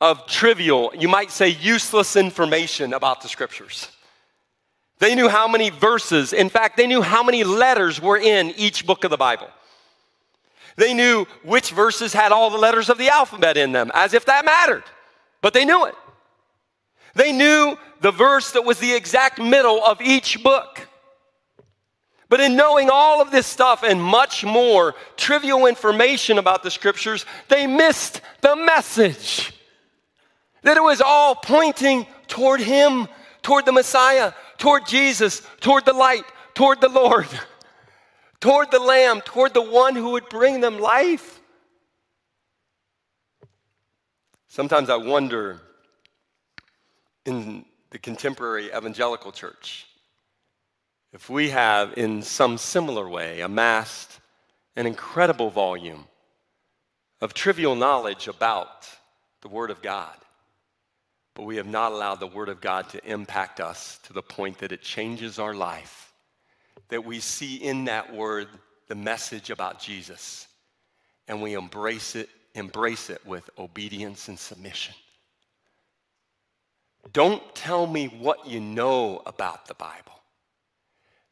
of 0.00 0.24
trivial, 0.28 0.92
you 0.96 1.08
might 1.08 1.32
say 1.32 1.48
useless 1.48 2.14
information 2.14 2.92
about 2.92 3.22
the 3.22 3.28
scriptures. 3.28 3.88
They 5.00 5.14
knew 5.14 5.28
how 5.28 5.48
many 5.48 5.70
verses, 5.70 6.32
in 6.32 6.50
fact, 6.50 6.76
they 6.76 6.86
knew 6.86 7.02
how 7.02 7.22
many 7.22 7.42
letters 7.42 8.00
were 8.00 8.18
in 8.18 8.50
each 8.56 8.86
book 8.86 9.02
of 9.02 9.10
the 9.10 9.16
Bible. 9.16 9.48
They 10.76 10.94
knew 10.94 11.26
which 11.42 11.70
verses 11.70 12.12
had 12.12 12.32
all 12.32 12.50
the 12.50 12.58
letters 12.58 12.90
of 12.90 12.98
the 12.98 13.08
alphabet 13.08 13.56
in 13.56 13.72
them, 13.72 13.90
as 13.94 14.14
if 14.14 14.26
that 14.26 14.44
mattered, 14.44 14.84
but 15.40 15.54
they 15.54 15.64
knew 15.64 15.86
it. 15.86 15.94
They 17.14 17.32
knew 17.32 17.76
the 18.00 18.12
verse 18.12 18.52
that 18.52 18.64
was 18.64 18.78
the 18.78 18.92
exact 18.92 19.38
middle 19.38 19.82
of 19.82 20.00
each 20.00 20.42
book. 20.42 20.86
But 22.28 22.40
in 22.40 22.54
knowing 22.54 22.90
all 22.90 23.20
of 23.20 23.30
this 23.30 23.46
stuff 23.46 23.82
and 23.82 24.00
much 24.00 24.44
more 24.44 24.94
trivial 25.16 25.66
information 25.66 26.38
about 26.38 26.62
the 26.62 26.70
scriptures, 26.70 27.26
they 27.48 27.66
missed 27.66 28.20
the 28.42 28.54
message. 28.54 29.52
That 30.62 30.76
it 30.76 30.82
was 30.82 31.00
all 31.00 31.34
pointing 31.34 32.06
toward 32.28 32.60
Him, 32.60 33.08
toward 33.42 33.64
the 33.64 33.72
Messiah, 33.72 34.32
toward 34.60 34.86
Jesus, 34.86 35.42
toward 35.58 35.84
the 35.84 35.92
light, 35.92 36.24
toward 36.54 36.80
the 36.80 36.88
Lord, 36.88 37.26
toward 38.40 38.70
the 38.70 38.78
Lamb, 38.78 39.20
toward 39.22 39.54
the 39.54 39.62
one 39.62 39.96
who 39.96 40.10
would 40.10 40.28
bring 40.28 40.60
them 40.60 40.78
life. 40.78 41.40
Sometimes 44.46 44.88
I 44.88 44.96
wonder 44.96 45.60
in 47.24 47.64
the 47.90 47.98
contemporary 47.98 48.66
evangelical 48.66 49.32
church 49.32 49.86
if 51.12 51.28
we 51.28 51.50
have, 51.50 51.94
in 51.96 52.22
some 52.22 52.56
similar 52.56 53.08
way, 53.08 53.40
amassed 53.40 54.20
an 54.76 54.86
incredible 54.86 55.50
volume 55.50 56.06
of 57.20 57.34
trivial 57.34 57.74
knowledge 57.74 58.28
about 58.28 58.88
the 59.42 59.48
Word 59.48 59.70
of 59.70 59.82
God, 59.82 60.14
but 61.40 61.46
we 61.46 61.56
have 61.56 61.66
not 61.66 61.92
allowed 61.92 62.20
the 62.20 62.26
Word 62.26 62.50
of 62.50 62.60
God 62.60 62.90
to 62.90 63.02
impact 63.02 63.60
us 63.60 63.98
to 64.02 64.12
the 64.12 64.20
point 64.20 64.58
that 64.58 64.72
it 64.72 64.82
changes 64.82 65.38
our 65.38 65.54
life, 65.54 66.12
that 66.90 67.02
we 67.02 67.18
see 67.18 67.56
in 67.56 67.86
that 67.86 68.14
Word 68.14 68.46
the 68.88 68.94
message 68.94 69.48
about 69.48 69.80
Jesus, 69.80 70.46
and 71.28 71.40
we 71.40 71.54
embrace 71.54 72.14
it, 72.14 72.28
embrace 72.54 73.08
it 73.08 73.24
with 73.24 73.48
obedience 73.58 74.28
and 74.28 74.38
submission. 74.38 74.94
Don't 77.10 77.42
tell 77.54 77.86
me 77.86 78.08
what 78.08 78.46
you 78.46 78.60
know 78.60 79.22
about 79.24 79.64
the 79.64 79.72
Bible. 79.72 80.20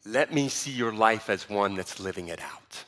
Let 0.06 0.32
me 0.32 0.48
see 0.48 0.70
your 0.70 0.94
life 0.94 1.28
as 1.28 1.50
one 1.50 1.74
that's 1.74 2.00
living 2.00 2.28
it 2.28 2.40
out. 2.40 2.84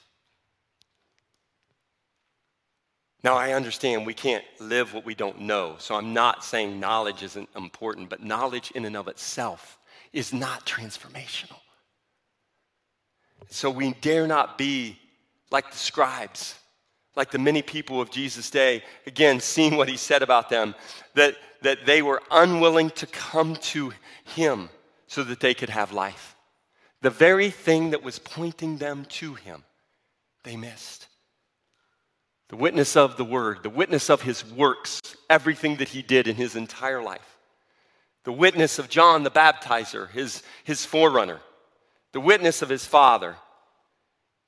Now, 3.22 3.37
I 3.37 3.52
understand 3.52 4.06
we 4.06 4.14
can't 4.14 4.44
live 4.59 4.94
what 4.94 5.04
we 5.04 5.14
don't 5.14 5.42
know, 5.42 5.76
so 5.78 5.94
I'm 5.94 6.14
not 6.14 6.42
saying 6.42 6.80
knowledge 6.80 7.22
isn't 7.22 7.48
important, 7.54 8.09
but 8.09 8.22
knowledge 8.22 8.70
in 8.74 8.87
and 8.87 8.96
of 8.96 9.09
itself 9.09 9.78
is 10.12 10.33
not 10.33 10.64
transformational. 10.64 11.59
So 13.48 13.70
we 13.70 13.92
dare 14.00 14.26
not 14.26 14.56
be 14.56 14.98
like 15.50 15.70
the 15.70 15.76
scribes, 15.76 16.59
like 17.14 17.30
the 17.30 17.38
many 17.38 17.61
people 17.61 18.00
of 18.00 18.11
Jesus' 18.11 18.50
day, 18.50 18.83
again, 19.06 19.40
seeing 19.40 19.76
what 19.76 19.88
he 19.88 19.96
said 19.96 20.22
about 20.22 20.48
them, 20.48 20.74
that, 21.14 21.37
that 21.62 21.85
they 21.85 22.00
were 22.00 22.22
unwilling 22.30 22.90
to 22.90 23.06
come 23.06 23.56
to 23.56 23.92
him 24.24 24.70
so 25.09 25.24
that 25.24 25.40
they 25.40 25.52
could 25.52 25.70
have 25.70 25.92
life. 25.92 26.37
The 27.02 27.11
very 27.11 27.50
thing 27.50 27.90
that 27.90 28.02
was 28.02 28.18
pointing 28.18 28.78
them 28.78 29.04
to 29.06 29.35
him, 29.35 29.64
they 30.44 30.56
missed. 30.56 31.09
The 32.50 32.56
witness 32.56 32.96
of 32.96 33.16
the 33.16 33.24
word, 33.24 33.62
the 33.62 33.70
witness 33.70 34.10
of 34.10 34.22
his 34.22 34.44
works, 34.44 35.00
everything 35.30 35.76
that 35.76 35.88
he 35.88 36.02
did 36.02 36.26
in 36.26 36.34
his 36.34 36.56
entire 36.56 37.00
life. 37.00 37.38
The 38.24 38.32
witness 38.32 38.80
of 38.80 38.88
John 38.88 39.22
the 39.22 39.30
baptizer, 39.30 40.10
his, 40.10 40.42
his 40.64 40.84
forerunner. 40.84 41.38
The 42.10 42.20
witness 42.20 42.60
of 42.60 42.68
his 42.68 42.84
father. 42.84 43.36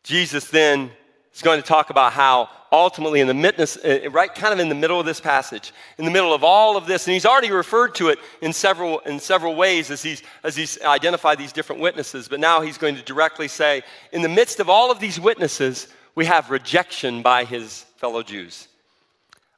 Jesus 0.03 0.49
then 0.49 0.91
is 1.33 1.43
going 1.43 1.63
to 1.63 1.67
talk 1.67 1.91
about 1.91 2.13
how 2.13 2.51
ultimately 2.73 3.21
in 3.21 3.29
the 3.29 3.35
midst, 3.35 3.79
uh, 3.85 4.11
right 4.11 4.35
kind 4.35 4.53
of 4.53 4.59
in 4.59 4.69
the 4.69 4.75
middle 4.75 4.99
of 4.99 5.07
this 5.07 5.21
passage, 5.21 5.73
in 5.97 6.05
the 6.05 6.11
middle 6.11 6.35
of 6.35 6.43
all 6.43 6.77
of 6.77 6.87
this, 6.87 7.07
and 7.07 7.15
he's 7.15 7.25
already 7.25 7.53
referred 7.53 7.95
to 7.95 8.09
it 8.09 8.19
in 8.41 8.53
several, 8.53 8.99
in 9.01 9.21
several 9.21 9.55
ways 9.55 9.93
as 9.93 10.03
he's, 10.03 10.25
as 10.43 10.57
he's 10.57 10.81
identified 10.83 11.39
these 11.39 11.53
different 11.53 11.81
witnesses, 11.81 12.27
but 12.27 12.41
now 12.41 12.63
he's 12.63 12.79
going 12.79 12.97
to 12.97 13.03
directly 13.03 13.47
say, 13.47 13.83
in 14.11 14.23
the 14.23 14.29
midst 14.29 14.59
of 14.59 14.69
all 14.69 14.91
of 14.91 14.99
these 14.99 15.21
witnesses, 15.21 15.87
we 16.15 16.27
have 16.27 16.51
rejection 16.51 17.23
by 17.23 17.45
his 17.45 17.85
fellow 17.97 18.23
Jews. 18.23 18.69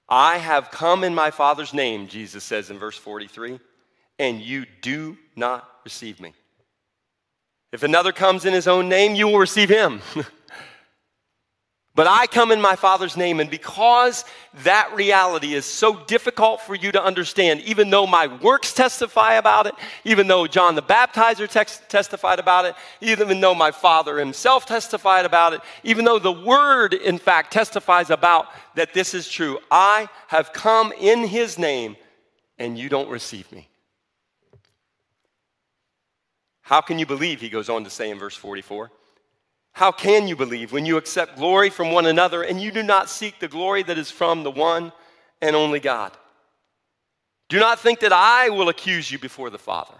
I 0.09 0.39
have 0.39 0.71
come 0.71 1.03
in 1.03 1.15
my 1.15 1.31
Father's 1.31 1.75
name, 1.75 2.09
Jesus 2.09 2.45
says 2.45 2.71
in 2.71 2.79
verse 2.79 2.97
43, 2.97 3.59
and 4.19 4.41
you 4.41 4.67
do 4.83 5.17
not 5.35 5.69
receive 5.85 6.21
me. 6.21 6.35
If 7.73 7.83
another 7.83 8.13
comes 8.13 8.45
in 8.45 8.53
his 8.53 8.69
own 8.69 8.89
name, 8.89 9.15
you 9.15 9.27
will 9.27 9.39
receive 9.39 9.69
him. 9.69 10.01
But 11.97 12.09
I 12.09 12.27
come 12.27 12.51
in 12.51 12.61
my 12.61 12.75
Father's 12.75 13.17
name, 13.17 13.39
and 13.39 13.49
because 13.49 14.25
that 14.65 14.93
reality 14.97 15.55
is 15.55 15.65
so 15.65 15.95
difficult 16.07 16.61
for 16.61 16.75
you 16.75 16.91
to 16.91 17.03
understand, 17.03 17.61
even 17.61 17.89
though 17.91 18.05
my 18.05 18.27
works 18.27 18.73
testify 18.73 19.35
about 19.35 19.69
it, 19.69 19.75
even 20.05 20.27
though 20.27 20.49
John 20.49 20.75
the 20.75 20.83
Baptizer 20.83 21.49
tex- 21.49 21.83
testified 21.89 22.41
about 22.41 22.65
it, 22.65 22.75
even 23.01 23.41
though 23.41 23.55
my 23.55 23.71
Father 23.71 24.19
himself 24.19 24.67
testified 24.67 25.25
about 25.25 25.53
it, 25.53 25.61
even 25.85 26.05
though 26.05 26.19
the 26.19 26.33
Word, 26.33 26.95
in 26.95 27.17
fact, 27.17 27.53
testifies 27.53 28.11
about 28.11 28.49
that 28.75 28.93
this 28.93 29.15
is 29.15 29.29
true, 29.29 29.61
I 29.71 30.09
have 30.27 30.53
come 30.53 30.93
in 30.99 31.23
His 31.23 31.61
name, 31.61 31.97
and 32.59 32.77
you 32.77 32.89
don't 32.89 33.09
receive 33.09 33.51
me. 33.53 33.69
How 36.63 36.81
can 36.81 36.99
you 36.99 37.07
believe, 37.07 37.41
he 37.41 37.51
goes 37.51 37.69
on 37.69 37.85
to 37.85 37.91
say 37.91 38.11
in 38.11 38.19
verse 38.19 38.35
44? 38.35 38.91
How 39.75 39.91
can 39.91 40.29
you 40.29 40.37
believe 40.37 40.71
when 40.71 40.87
you 40.87 40.97
accept 40.97 41.37
glory 41.37 41.69
from 41.69 41.91
one 41.91 42.07
another 42.07 42.43
and 42.43 42.63
you 42.63 42.71
do 42.71 42.83
not 42.83 43.11
seek 43.11 43.41
the 43.41 43.49
glory 43.49 43.83
that 43.83 43.99
is 43.99 44.09
from 44.09 44.45
the 44.45 44.51
one 44.51 44.93
and 45.43 45.57
only 45.57 45.81
God? 45.81 46.17
Do 47.49 47.59
not 47.59 47.81
think 47.81 47.99
that 48.01 48.13
I 48.13 48.51
will 48.51 48.69
accuse 48.69 49.11
you 49.11 49.19
before 49.19 49.51
the 49.51 49.59
Father. 49.59 49.95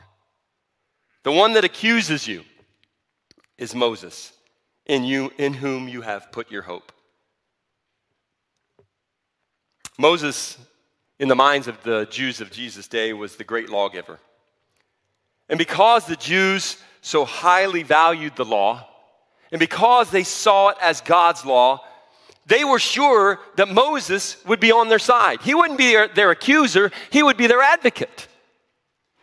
The 1.25 1.33
one 1.33 1.55
that 1.55 1.65
accuses 1.65 2.29
you 2.29 2.45
is 3.59 3.75
Moses, 3.75 4.33
in 4.87 5.03
you 5.03 5.33
in 5.39 5.55
whom 5.55 5.89
you 5.89 6.03
have 6.03 6.31
put 6.31 6.53
your 6.53 6.63
hope. 6.63 6.93
Moses, 9.99 10.57
in 11.19 11.27
the 11.27 11.35
minds 11.35 11.67
of 11.67 11.83
the 11.83 12.07
Jews 12.07 12.41
of 12.41 12.53
Jesus' 12.53 12.87
day, 12.87 13.13
was 13.13 13.35
the 13.35 13.45
great 13.45 13.71
lawgiver. 13.71 14.21
And 15.49 15.59
because 15.59 16.07
the 16.07 16.17
Jews 16.17 16.77
so 17.01 17.25
highly 17.25 17.83
valued 17.83 18.37
the 18.37 18.45
law, 18.45 18.89
and 19.53 19.59
because 19.59 20.11
they 20.11 20.25
saw 20.25 20.69
it 20.69 20.77
as 20.81 21.01
God's 21.01 21.45
law, 21.45 21.85
they 22.47 22.65
were 22.65 22.79
sure 22.79 23.41
that 23.57 23.69
Moses 23.69 24.37
would 24.45 24.61
be 24.61 24.73
on 24.73 24.89
their 24.89 24.99
side. 24.99 25.41
He 25.43 25.55
wouldn't 25.55 25.79
be 25.79 25.93
their, 25.93 26.09
their, 26.09 26.31
accuser, 26.31 26.91
he 27.11 27.23
would 27.23 27.37
be 27.37 27.47
their 27.47 27.63
advocate. 27.63 28.29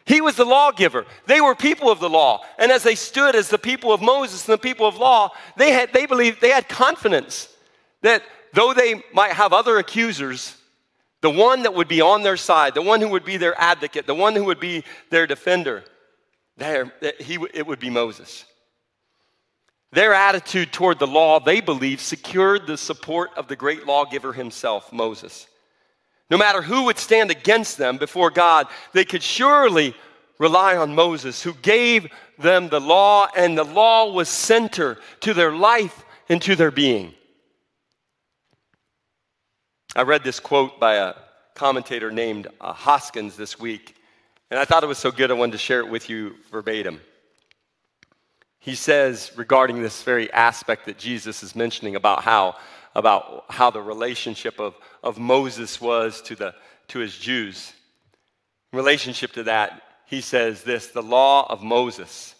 He 0.05 0.21
was 0.21 0.35
the 0.35 0.45
lawgiver. 0.45 1.05
They 1.27 1.39
were 1.41 1.53
people 1.53 1.91
of 1.91 1.99
the 1.99 2.09
law. 2.09 2.41
And 2.57 2.71
as 2.71 2.83
they 2.83 2.95
stood 2.95 3.35
as 3.35 3.49
the 3.49 3.59
people 3.59 3.93
of 3.93 4.01
Moses 4.01 4.47
and 4.47 4.53
the 4.53 4.61
people 4.61 4.87
of 4.87 4.97
law, 4.97 5.29
they 5.57 5.71
had 5.71 5.93
they 5.93 6.05
believed 6.05 6.41
they 6.41 6.49
had 6.49 6.67
confidence 6.67 7.47
that 8.01 8.23
though 8.53 8.73
they 8.73 9.03
might 9.13 9.33
have 9.33 9.53
other 9.53 9.77
accusers, 9.77 10.57
the 11.21 11.29
one 11.29 11.63
that 11.63 11.75
would 11.75 11.87
be 11.87 12.01
on 12.01 12.23
their 12.23 12.37
side, 12.37 12.73
the 12.73 12.81
one 12.81 12.99
who 12.99 13.09
would 13.09 13.23
be 13.23 13.37
their 13.37 13.59
advocate, 13.61 14.07
the 14.07 14.15
one 14.15 14.35
who 14.35 14.45
would 14.45 14.59
be 14.59 14.83
their 15.11 15.27
defender, 15.27 15.83
there, 16.57 16.91
he, 17.19 17.37
it 17.53 17.65
would 17.65 17.79
be 17.79 17.89
Moses. 17.89 18.45
Their 19.93 20.13
attitude 20.13 20.71
toward 20.71 20.99
the 20.99 21.07
law, 21.07 21.39
they 21.39 21.59
believed, 21.59 22.01
secured 22.01 22.65
the 22.65 22.77
support 22.77 23.31
of 23.35 23.47
the 23.47 23.57
great 23.57 23.85
lawgiver 23.85 24.31
himself, 24.31 24.93
Moses. 24.93 25.47
No 26.29 26.37
matter 26.37 26.61
who 26.61 26.85
would 26.85 26.97
stand 26.97 27.29
against 27.29 27.77
them 27.77 27.97
before 27.97 28.29
God, 28.29 28.67
they 28.93 29.03
could 29.03 29.21
surely 29.21 29.93
rely 30.39 30.77
on 30.77 30.95
Moses, 30.95 31.43
who 31.43 31.53
gave 31.55 32.07
them 32.39 32.69
the 32.69 32.79
law, 32.79 33.27
and 33.35 33.57
the 33.57 33.65
law 33.65 34.11
was 34.11 34.29
center 34.29 34.97
to 35.19 35.33
their 35.33 35.51
life 35.51 36.05
and 36.29 36.41
to 36.41 36.55
their 36.55 36.71
being. 36.71 37.13
I 39.93 40.03
read 40.03 40.23
this 40.23 40.39
quote 40.39 40.79
by 40.79 40.95
a 40.95 41.15
commentator 41.53 42.11
named 42.11 42.47
uh, 42.61 42.73
Hoskyns 42.73 43.35
this 43.35 43.59
week, 43.59 43.97
and 44.49 44.57
I 44.57 44.63
thought 44.63 44.83
it 44.83 44.87
was 44.87 44.97
so 44.97 45.11
good 45.11 45.31
I 45.31 45.33
wanted 45.33 45.51
to 45.51 45.57
share 45.57 45.81
it 45.81 45.89
with 45.89 46.09
you 46.09 46.35
verbatim. 46.49 47.01
He 48.61 48.75
says 48.75 49.31
regarding 49.35 49.81
this 49.81 50.03
very 50.03 50.31
aspect 50.31 50.85
that 50.85 50.99
Jesus 50.99 51.41
is 51.41 51.55
mentioning 51.55 51.95
about 51.95 52.23
how, 52.23 52.55
about 52.93 53.45
how 53.49 53.71
the 53.71 53.81
relationship 53.81 54.59
of, 54.59 54.75
of 55.03 55.17
Moses 55.17 55.81
was 55.81 56.21
to, 56.21 56.35
the, 56.35 56.53
to 56.89 56.99
his 56.99 57.17
Jews. 57.17 57.73
In 58.71 58.77
relationship 58.77 59.31
to 59.33 59.43
that, 59.43 59.81
he 60.05 60.21
says 60.21 60.61
this 60.61 60.87
the 60.87 61.01
law 61.01 61.51
of 61.51 61.63
Moses 61.63 62.35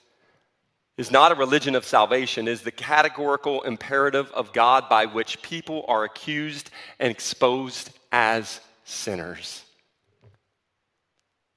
is 0.96 1.10
not 1.10 1.32
a 1.32 1.36
religion 1.36 1.74
of 1.74 1.86
salvation, 1.86 2.48
is 2.48 2.62
the 2.62 2.70
categorical 2.70 3.64
imperative 3.64 4.30
of 4.34 4.54
God 4.54 4.88
by 4.88 5.08
which 5.08 5.42
people 5.42 5.86
are 5.88 6.04
accused 6.04 6.70
and 7.00 7.10
exposed 7.10 7.90
as 8.12 8.60
sinners. 8.84 9.64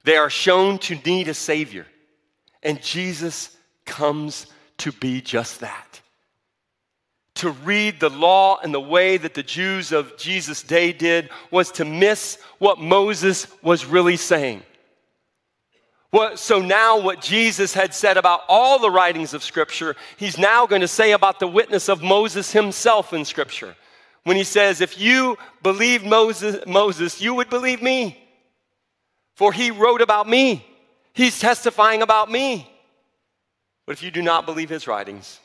They 0.05 0.17
are 0.17 0.31
shown 0.31 0.79
to 0.79 0.95
need 0.95 1.29
a 1.29 1.35
Savior, 1.35 1.87
and 2.63 2.83
Jesus 2.83 3.55
comes 3.85 4.47
to 4.79 4.93
be 4.93 5.21
just 5.21 5.61
that. 5.61 6.01
To 7.37 7.51
read 7.51 8.01
the 8.01 8.11
law 8.11 8.59
and 8.63 8.73
the 8.73 8.81
way 8.81 9.17
that 9.17 9.35
the 9.35 9.43
Jews 9.43 9.93
of 9.93 10.17
Jesus' 10.17 10.63
day 10.63 10.93
did 10.93 11.31
was 11.51 11.73
to 11.73 11.85
miss 11.85 12.39
what 12.59 12.79
Moses 12.79 13.47
was 13.63 13.85
really 13.87 14.17
saying. 14.17 14.63
What, 16.11 16.39
so 16.39 16.61
now, 16.61 17.01
what 17.01 17.21
Jesus 17.21 17.75
had 17.75 17.93
said 17.93 18.17
about 18.17 18.43
all 18.49 18.79
the 18.79 18.91
writings 18.91 19.35
of 19.35 19.43
Scripture, 19.43 19.97
he's 20.17 20.39
now 20.39 20.65
going 20.65 20.81
to 20.81 20.87
say 20.87 21.11
about 21.11 21.41
the 21.41 21.49
witness 21.49 21.89
of 21.89 22.03
Moses 22.03 22.53
himself 22.53 23.13
in 23.13 23.25
Scripture. 23.25 23.75
When 24.23 24.37
he 24.37 24.45
says, 24.45 24.81
If 24.81 24.97
you 24.97 25.37
believed 25.61 26.07
Moses, 26.07 26.65
Moses, 26.69 27.21
you 27.21 27.35
would 27.35 27.51
believe 27.51 27.83
me. 27.83 28.17
For 29.35 29.53
he 29.53 29.73
wrote 29.73 30.01
about 30.01 30.29
me, 30.29 30.65
he's 31.15 31.41
testifying 31.41 32.01
about 32.01 32.31
me. 32.31 32.71
But 33.87 33.93
if 33.93 34.03
you 34.03 34.11
do 34.11 34.23
not 34.23 34.47
believe 34.47 34.71
his 34.71 34.87
writings, 34.87 35.41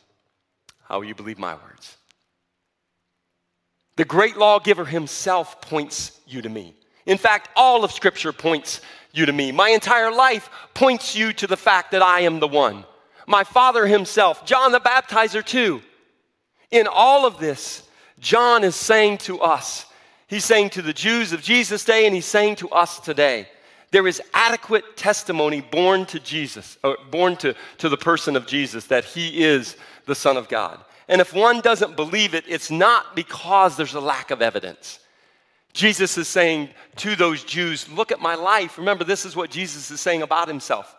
how 0.88 1.00
will 1.00 1.06
you 1.06 1.16
believe 1.16 1.40
my 1.40 1.56
words? 1.56 1.98
The 3.96 4.06
great 4.06 4.38
lawgiver 4.38 4.86
himself 4.86 5.62
points 5.62 6.20
you 6.26 6.42
to 6.42 6.50
me. 6.50 6.74
In 7.06 7.18
fact, 7.18 7.50
all 7.56 7.84
of 7.84 7.92
Scripture 7.92 8.32
points 8.32 8.82
you 9.12 9.26
to 9.26 9.34
me. 9.34 9.52
My 9.52 9.70
entire 9.70 10.12
life 10.12 10.50
points 10.74 11.16
you 11.16 11.34
to 11.34 11.48
the 11.48 11.58
fact 11.58 11.92
that 11.92 12.02
I 12.02 12.22
am 12.22 12.40
the 12.40 12.48
one. 12.48 12.86
My 13.28 13.44
Father 13.44 13.86
Himself, 13.88 14.46
John 14.46 14.72
the 14.72 14.80
Baptizer, 14.80 15.46
too. 15.46 15.82
In 16.72 16.88
all 16.88 17.26
of 17.26 17.40
this, 17.40 17.84
John 18.20 18.64
is 18.64 18.76
saying 18.76 19.20
to 19.20 19.40
us, 19.42 19.86
he's 20.28 20.46
saying 20.46 20.72
to 20.72 20.82
the 20.82 20.94
Jews 20.94 21.34
of 21.34 21.42
Jesus' 21.42 21.84
day, 21.84 22.06
and 22.06 22.14
he's 22.14 22.26
saying 22.26 22.58
to 22.58 22.70
us 22.70 23.00
today, 23.00 23.48
there 23.92 24.08
is 24.08 24.22
adequate 24.34 24.98
testimony 24.98 25.62
born 25.62 26.06
to 26.08 26.20
Jesus, 26.20 26.78
or 26.84 26.98
born 27.10 27.36
to, 27.38 27.56
to 27.80 27.90
the 27.90 27.98
person 27.98 28.36
of 28.36 28.46
Jesus, 28.46 28.86
that 28.86 29.04
he 29.04 29.44
is 29.44 29.78
the 30.06 30.16
Son 30.16 30.38
of 30.38 30.48
God. 30.48 30.80
And 31.08 31.22
if 31.22 31.34
one 31.34 31.60
doesn't 31.62 31.96
believe 31.96 32.36
it, 32.36 32.46
it's 32.48 32.70
not 32.70 33.16
because 33.16 33.76
there's 33.76 33.96
a 33.96 34.00
lack 34.00 34.30
of 34.30 34.42
evidence. 34.42 35.00
Jesus 35.74 36.18
is 36.18 36.28
saying 36.28 36.70
to 36.98 37.16
those 37.16 37.44
Jews, 37.44 37.90
Look 37.90 38.12
at 38.12 38.20
my 38.20 38.36
life. 38.36 38.78
Remember, 38.78 39.04
this 39.04 39.26
is 39.26 39.36
what 39.36 39.50
Jesus 39.50 39.90
is 39.90 40.00
saying 40.00 40.22
about 40.22 40.48
himself. 40.48 40.96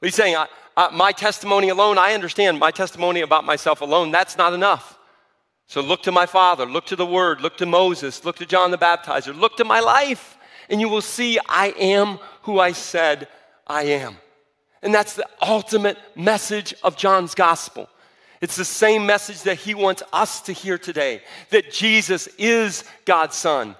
He's 0.00 0.14
saying, 0.14 0.36
I, 0.36 0.46
I, 0.76 0.90
My 0.90 1.12
testimony 1.12 1.70
alone, 1.70 1.98
I 1.98 2.12
understand 2.12 2.58
my 2.58 2.70
testimony 2.70 3.20
about 3.22 3.44
myself 3.44 3.80
alone, 3.80 4.10
that's 4.10 4.36
not 4.36 4.52
enough. 4.52 4.98
So 5.66 5.80
look 5.80 6.02
to 6.02 6.12
my 6.12 6.26
Father, 6.26 6.66
look 6.66 6.86
to 6.86 6.96
the 6.96 7.06
Word, 7.06 7.40
look 7.40 7.56
to 7.58 7.66
Moses, 7.66 8.24
look 8.24 8.36
to 8.36 8.46
John 8.46 8.72
the 8.72 8.78
Baptizer, 8.78 9.38
look 9.38 9.56
to 9.58 9.64
my 9.64 9.80
life, 9.80 10.36
and 10.70 10.80
you 10.80 10.88
will 10.88 11.02
see 11.02 11.38
I 11.48 11.68
am 11.78 12.18
who 12.42 12.58
I 12.60 12.72
said 12.72 13.28
I 13.66 13.82
am. 13.82 14.16
And 14.82 14.94
that's 14.94 15.14
the 15.14 15.26
ultimate 15.42 15.98
message 16.16 16.72
of 16.82 16.96
John's 16.96 17.34
gospel. 17.34 17.88
It's 18.40 18.56
the 18.56 18.64
same 18.64 19.04
message 19.04 19.42
that 19.42 19.58
he 19.58 19.74
wants 19.74 20.02
us 20.12 20.40
to 20.42 20.52
hear 20.52 20.78
today 20.78 21.22
that 21.50 21.70
Jesus 21.70 22.26
is 22.38 22.84
God's 23.04 23.36
Son, 23.36 23.76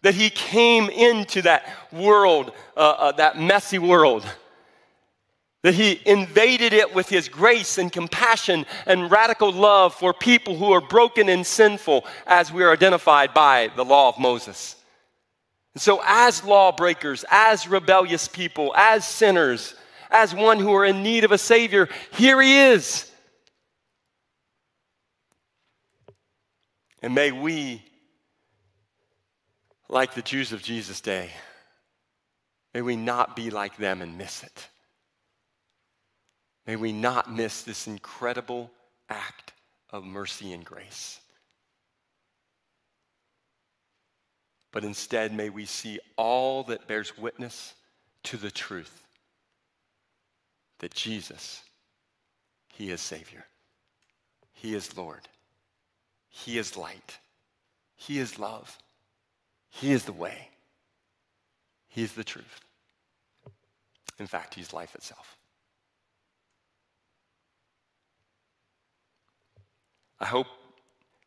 that 0.00 0.14
he 0.16 0.30
came 0.30 0.90
into 0.90 1.42
that 1.42 1.68
world, 1.92 2.50
uh, 2.76 2.80
uh, 2.80 3.12
that 3.12 3.38
messy 3.38 3.78
world, 3.78 4.26
that 5.62 5.74
he 5.74 6.00
invaded 6.04 6.72
it 6.72 6.92
with 6.92 7.08
his 7.08 7.28
grace 7.28 7.78
and 7.78 7.92
compassion 7.92 8.66
and 8.86 9.12
radical 9.12 9.52
love 9.52 9.94
for 9.94 10.12
people 10.12 10.56
who 10.56 10.72
are 10.72 10.80
broken 10.80 11.28
and 11.28 11.46
sinful, 11.46 12.04
as 12.26 12.52
we 12.52 12.64
are 12.64 12.72
identified 12.72 13.32
by 13.32 13.70
the 13.76 13.84
law 13.84 14.08
of 14.08 14.18
Moses. 14.18 14.74
And 15.74 15.80
so, 15.80 16.02
as 16.04 16.44
lawbreakers, 16.44 17.24
as 17.30 17.66
rebellious 17.66 18.28
people, 18.28 18.74
as 18.76 19.06
sinners, 19.06 19.74
as 20.10 20.34
one 20.34 20.58
who 20.58 20.74
are 20.74 20.84
in 20.84 21.02
need 21.02 21.24
of 21.24 21.32
a 21.32 21.38
Savior, 21.38 21.88
here 22.12 22.40
he 22.40 22.58
is. 22.58 23.10
And 27.00 27.14
may 27.14 27.32
we 27.32 27.82
like 29.88 30.14
the 30.14 30.22
Jews 30.22 30.52
of 30.52 30.62
Jesus' 30.62 31.00
day. 31.00 31.30
May 32.74 32.82
we 32.82 32.96
not 32.96 33.34
be 33.34 33.50
like 33.50 33.76
them 33.76 34.02
and 34.02 34.16
miss 34.16 34.42
it. 34.42 34.68
May 36.66 36.76
we 36.76 36.92
not 36.92 37.32
miss 37.32 37.62
this 37.62 37.86
incredible 37.86 38.70
act 39.08 39.52
of 39.90 40.04
mercy 40.04 40.52
and 40.52 40.64
grace. 40.64 41.18
But 44.72 44.84
instead, 44.84 45.32
may 45.32 45.50
we 45.50 45.66
see 45.66 46.00
all 46.16 46.64
that 46.64 46.88
bears 46.88 47.16
witness 47.16 47.74
to 48.24 48.36
the 48.36 48.50
truth 48.50 49.06
that 50.78 50.94
Jesus, 50.94 51.62
He 52.68 52.90
is 52.90 53.00
Savior, 53.00 53.44
He 54.52 54.74
is 54.74 54.96
Lord, 54.96 55.28
He 56.28 56.58
is 56.58 56.76
light, 56.76 57.18
He 57.94 58.18
is 58.18 58.38
love. 58.38 58.78
He 59.74 59.90
is 59.92 60.04
the 60.04 60.12
way. 60.12 60.50
He 61.88 62.02
is 62.02 62.12
the 62.12 62.24
truth. 62.24 62.60
In 64.18 64.26
fact, 64.26 64.54
He's 64.54 64.74
life 64.74 64.94
itself. 64.94 65.38
I 70.20 70.26
hope 70.26 70.46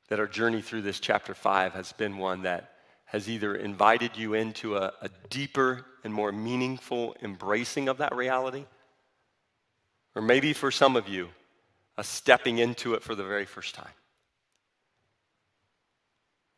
that 0.09 0.19
our 0.19 0.27
journey 0.27 0.61
through 0.61 0.83
this 0.83 0.99
chapter 0.99 1.33
5 1.33 1.73
has 1.73 1.91
been 1.93 2.19
one 2.19 2.43
that 2.43 2.74
has 3.15 3.29
either 3.29 3.55
invited 3.55 4.17
you 4.17 4.33
into 4.33 4.75
a, 4.75 4.91
a, 5.01 5.09
deeper 5.29 5.85
and 6.03 6.13
more 6.13 6.33
meaningful 6.33 7.15
embracing 7.23 7.87
of 7.87 7.99
that 7.99 8.13
reality, 8.13 8.65
or 10.15 10.21
maybe 10.21 10.51
for 10.51 10.69
some 10.69 10.97
of 10.97 11.07
you, 11.07 11.29
a 11.97 12.03
stepping 12.03 12.57
into 12.57 12.93
it 12.93 13.01
for 13.01 13.15
the 13.15 13.23
very 13.23 13.45
first 13.45 13.73
time. 13.73 13.95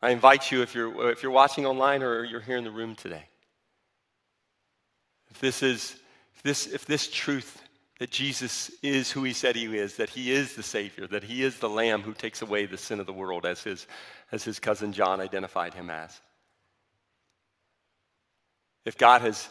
I 0.01 0.09
invite 0.09 0.51
you, 0.51 0.63
if 0.63 0.73
you're, 0.73 1.11
if 1.11 1.21
you're 1.21 1.31
watching 1.31 1.67
online 1.67 2.01
or 2.01 2.23
you're 2.23 2.41
here 2.41 2.57
in 2.57 2.63
the 2.63 2.71
room 2.71 2.95
today, 2.95 3.25
if 5.29 5.39
this 5.39 5.61
is, 5.61 5.95
if 6.37 6.41
this, 6.41 6.65
if 6.65 6.87
this 6.87 7.07
truth 7.07 7.61
that 7.99 8.09
Jesus 8.09 8.71
is 8.81 9.11
who 9.11 9.23
he 9.23 9.33
said 9.33 9.55
he 9.55 9.77
is, 9.77 9.97
that 9.97 10.09
he 10.09 10.31
is 10.31 10.55
the 10.55 10.63
Savior, 10.63 11.05
that 11.05 11.23
he 11.23 11.43
is 11.43 11.59
the 11.59 11.69
Lamb 11.69 12.01
who 12.01 12.15
takes 12.15 12.41
away 12.41 12.65
the 12.65 12.79
sin 12.79 12.99
of 12.99 13.05
the 13.05 13.13
world, 13.13 13.45
as 13.45 13.61
his, 13.61 13.85
as 14.31 14.43
his 14.43 14.59
cousin 14.59 14.91
John 14.91 15.21
identified 15.21 15.75
him 15.75 15.91
as. 15.91 16.19
If 18.87 18.97
God 18.97 19.19
has, 19.19 19.49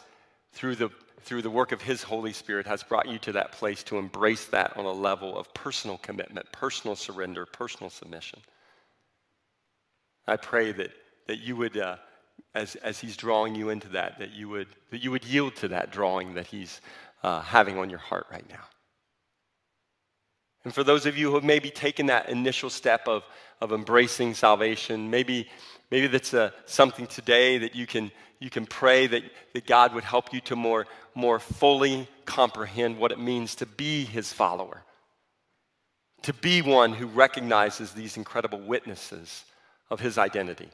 through 0.54 0.76
the, 0.76 0.88
through 1.20 1.42
the 1.42 1.50
work 1.50 1.70
of 1.70 1.82
his 1.82 2.02
Holy 2.02 2.32
Spirit, 2.32 2.66
has 2.66 2.82
brought 2.82 3.06
you 3.06 3.18
to 3.18 3.32
that 3.32 3.52
place 3.52 3.82
to 3.82 3.98
embrace 3.98 4.46
that 4.46 4.74
on 4.78 4.86
a 4.86 4.90
level 4.90 5.38
of 5.38 5.52
personal 5.52 5.98
commitment, 5.98 6.50
personal 6.52 6.96
surrender, 6.96 7.44
personal 7.44 7.90
submission, 7.90 8.38
I 10.26 10.36
pray 10.36 10.72
that, 10.72 10.90
that 11.26 11.40
you 11.40 11.54
would, 11.54 11.76
uh, 11.76 11.96
as, 12.54 12.76
as 12.76 12.98
he's 12.98 13.14
drawing 13.14 13.54
you 13.54 13.68
into 13.68 13.88
that, 13.90 14.18
that 14.20 14.32
you 14.32 14.48
would, 14.48 14.68
that 14.90 15.04
you 15.04 15.10
would 15.10 15.24
yield 15.26 15.54
to 15.56 15.68
that 15.68 15.92
drawing 15.92 16.32
that 16.32 16.46
he's 16.46 16.80
uh, 17.22 17.42
having 17.42 17.76
on 17.76 17.90
your 17.90 17.98
heart 17.98 18.26
right 18.32 18.48
now. 18.48 18.64
And 20.66 20.74
for 20.74 20.82
those 20.82 21.06
of 21.06 21.16
you 21.16 21.28
who 21.28 21.36
have 21.36 21.44
maybe 21.44 21.70
taken 21.70 22.06
that 22.06 22.28
initial 22.28 22.70
step 22.70 23.06
of, 23.06 23.22
of 23.60 23.70
embracing 23.70 24.34
salvation, 24.34 25.08
maybe, 25.08 25.48
maybe 25.92 26.08
that's 26.08 26.34
a, 26.34 26.52
something 26.64 27.06
today 27.06 27.56
that 27.58 27.76
you 27.76 27.86
can, 27.86 28.10
you 28.40 28.50
can 28.50 28.66
pray 28.66 29.06
that, 29.06 29.22
that 29.54 29.64
God 29.64 29.94
would 29.94 30.02
help 30.02 30.34
you 30.34 30.40
to 30.40 30.56
more, 30.56 30.88
more 31.14 31.38
fully 31.38 32.08
comprehend 32.24 32.98
what 32.98 33.12
it 33.12 33.20
means 33.20 33.54
to 33.54 33.64
be 33.64 34.04
his 34.06 34.32
follower, 34.32 34.82
to 36.22 36.32
be 36.32 36.62
one 36.62 36.92
who 36.92 37.06
recognizes 37.06 37.92
these 37.92 38.16
incredible 38.16 38.58
witnesses 38.58 39.44
of 39.88 40.00
his 40.00 40.18
identity 40.18 40.70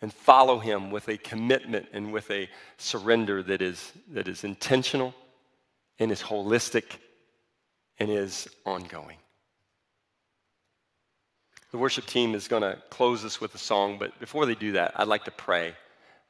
and 0.00 0.12
follow 0.14 0.60
him 0.60 0.92
with 0.92 1.08
a 1.08 1.16
commitment 1.16 1.88
and 1.92 2.12
with 2.12 2.30
a 2.30 2.48
surrender 2.76 3.42
that 3.42 3.60
is, 3.60 3.92
that 4.12 4.28
is 4.28 4.44
intentional 4.44 5.12
and 5.98 6.12
is 6.12 6.22
holistic 6.22 6.98
and 7.98 8.10
is 8.10 8.48
ongoing. 8.64 9.16
The 11.70 11.78
worship 11.78 12.06
team 12.06 12.34
is 12.34 12.46
going 12.46 12.62
to 12.62 12.78
close 12.90 13.24
us 13.24 13.40
with 13.40 13.54
a 13.54 13.58
song, 13.58 13.98
but 13.98 14.18
before 14.20 14.46
they 14.46 14.54
do 14.54 14.72
that, 14.72 14.92
I'd 14.96 15.08
like 15.08 15.24
to 15.24 15.32
pray 15.32 15.74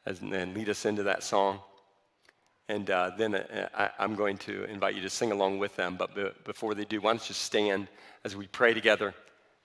and 0.07 0.33
then 0.33 0.55
lead 0.55 0.69
us 0.69 0.87
into 0.87 1.03
that 1.03 1.23
song. 1.23 1.61
And 2.69 2.89
uh, 2.91 3.11
then 3.19 3.35
uh, 3.35 3.69
I, 3.77 4.05
am 4.05 4.15
going 4.15 4.39
to 4.39 4.65
invite 4.65 4.95
you 4.95 5.03
to 5.03 5.11
sing 5.11 5.33
along 5.33 5.59
with 5.59 5.77
them. 5.77 5.97
But 5.97 6.15
be, 6.15 6.31
before 6.45 6.75
they 6.75 6.87
do, 6.87 7.01
why 7.01 7.13
don't 7.13 7.29
you 7.29 7.35
stand 7.35 7.89
as 8.25 8.35
we 8.35 8.47
pray 8.47 8.73
together, 8.73 9.15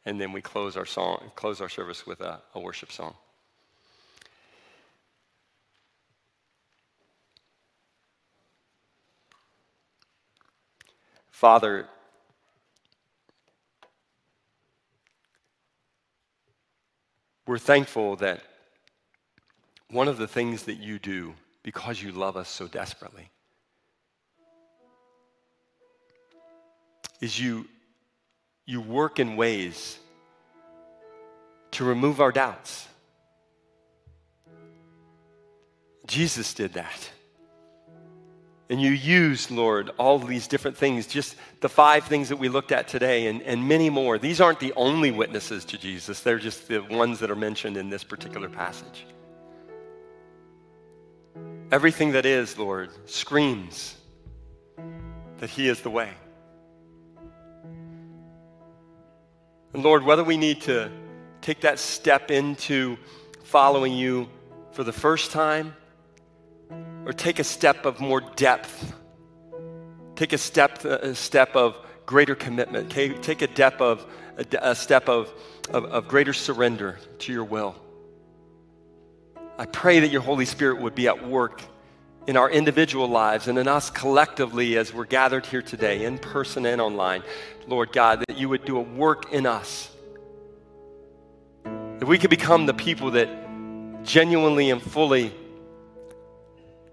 and 0.05 0.19
then 0.19 0.33
we 0.33 0.41
close 0.41 0.75
our 0.75 0.85
song, 0.85 1.31
close 1.35 1.61
our 1.61 1.69
service 1.69 2.05
with 2.05 2.19
a, 2.19 2.41
a 2.55 2.59
worship 2.59 2.91
song. 2.91 3.13
Father, 11.39 11.87
we're 17.47 17.57
thankful 17.57 18.17
that 18.17 18.41
one 19.89 20.09
of 20.09 20.17
the 20.17 20.27
things 20.27 20.63
that 20.63 20.79
you 20.79 20.99
do 20.99 21.33
because 21.63 22.03
you 22.03 22.11
love 22.11 22.35
us 22.35 22.49
so 22.49 22.67
desperately 22.67 23.31
is 27.21 27.39
you, 27.39 27.65
you 28.65 28.81
work 28.81 29.17
in 29.17 29.37
ways 29.37 29.97
to 31.71 31.85
remove 31.85 32.19
our 32.19 32.33
doubts. 32.33 32.85
Jesus 36.05 36.53
did 36.53 36.73
that. 36.73 37.09
And 38.69 38.79
you 38.79 38.91
use, 38.91 39.49
Lord, 39.49 39.89
all 39.97 40.19
these 40.19 40.47
different 40.47 40.77
things, 40.77 41.07
just 41.07 41.35
the 41.59 41.69
five 41.69 42.05
things 42.05 42.29
that 42.29 42.37
we 42.37 42.49
looked 42.49 42.71
at 42.71 42.87
today 42.87 43.25
and, 43.25 43.41
and 43.41 43.67
many 43.67 43.89
more. 43.89 44.19
These 44.19 44.39
aren't 44.39 44.59
the 44.59 44.73
only 44.75 45.09
witnesses 45.09 45.65
to 45.65 45.77
Jesus, 45.77 46.21
they're 46.21 46.37
just 46.37 46.67
the 46.67 46.79
ones 46.79 47.19
that 47.19 47.31
are 47.31 47.35
mentioned 47.35 47.77
in 47.77 47.89
this 47.89 48.03
particular 48.03 48.47
passage. 48.47 49.05
Everything 51.71 52.11
that 52.11 52.25
is, 52.25 52.57
Lord, 52.57 52.89
screams 53.05 53.95
that 55.37 55.49
He 55.49 55.67
is 55.67 55.81
the 55.81 55.89
way. 55.89 56.11
And 59.73 59.83
Lord, 59.83 60.03
whether 60.03 60.23
we 60.23 60.37
need 60.37 60.61
to 60.61 60.91
take 61.41 61.61
that 61.61 61.79
step 61.79 62.31
into 62.31 62.97
following 63.43 63.93
you 63.93 64.29
for 64.71 64.83
the 64.83 64.93
first 64.93 65.31
time 65.31 65.75
or 67.09 67.13
take 67.13 67.39
a 67.39 67.43
step 67.43 67.87
of 67.87 67.99
more 67.99 68.21
depth. 68.21 68.93
Take 70.15 70.31
a 70.31 70.37
step, 70.37 70.85
uh, 70.85 70.99
a 71.01 71.15
step 71.15 71.55
of 71.55 71.75
greater 72.05 72.35
commitment. 72.35 72.91
Take, 72.91 73.41
a, 73.41 73.51
step 73.51 73.81
of, 73.81 74.05
a, 74.37 74.45
a 74.61 74.75
step 74.75 75.09
of, 75.09 75.33
of, 75.71 75.85
of 75.85 76.07
greater 76.07 76.33
surrender 76.33 76.99
to 77.17 77.33
your 77.33 77.45
will. 77.45 77.75
I 79.57 79.65
pray 79.65 80.01
that 80.01 80.09
your 80.09 80.21
Holy 80.21 80.45
Spirit 80.45 80.81
would 80.81 80.93
be 80.93 81.07
at 81.07 81.27
work 81.27 81.63
in 82.27 82.37
our 82.37 82.47
individual 82.47 83.07
lives 83.07 83.47
and 83.47 83.57
in 83.57 83.67
us 83.67 83.89
collectively 83.89 84.77
as 84.77 84.93
we're 84.93 85.05
gathered 85.05 85.47
here 85.47 85.63
today, 85.63 86.05
in 86.05 86.19
person 86.19 86.67
and 86.67 86.79
online. 86.79 87.23
Lord 87.65 87.91
God, 87.91 88.23
that 88.27 88.37
you 88.37 88.49
would 88.49 88.65
do 88.65 88.77
a 88.77 88.81
work 88.81 89.33
in 89.33 89.47
us. 89.47 89.89
That 91.63 92.05
we 92.05 92.19
could 92.19 92.29
become 92.29 92.67
the 92.67 92.75
people 92.75 93.11
that 93.11 94.03
genuinely 94.03 94.69
and 94.69 94.79
fully 94.79 95.33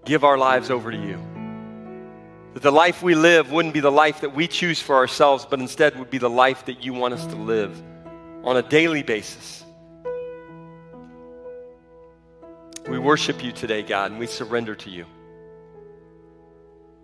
give 0.07 0.23
our 0.23 0.37
lives 0.37 0.71
over 0.71 0.89
to 0.89 0.97
you. 0.97 1.19
That 2.53 2.63
the 2.63 2.71
life 2.71 3.03
we 3.03 3.13
live 3.13 3.51
wouldn't 3.51 3.73
be 3.73 3.81
the 3.81 3.91
life 3.91 4.21
that 4.21 4.33
we 4.33 4.47
choose 4.47 4.81
for 4.81 4.95
ourselves, 4.95 5.45
but 5.45 5.59
instead 5.59 5.99
would 5.99 6.09
be 6.09 6.17
the 6.17 6.29
life 6.29 6.65
that 6.65 6.83
you 6.83 6.93
want 6.93 7.13
us 7.13 7.25
to 7.27 7.35
live 7.35 7.79
on 8.43 8.57
a 8.57 8.61
daily 8.61 9.03
basis. 9.03 9.63
We 12.87 12.97
worship 12.97 13.43
you 13.43 13.51
today, 13.51 13.83
God, 13.83 14.11
and 14.11 14.19
we 14.19 14.27
surrender 14.27 14.73
to 14.75 14.89
you. 14.89 15.05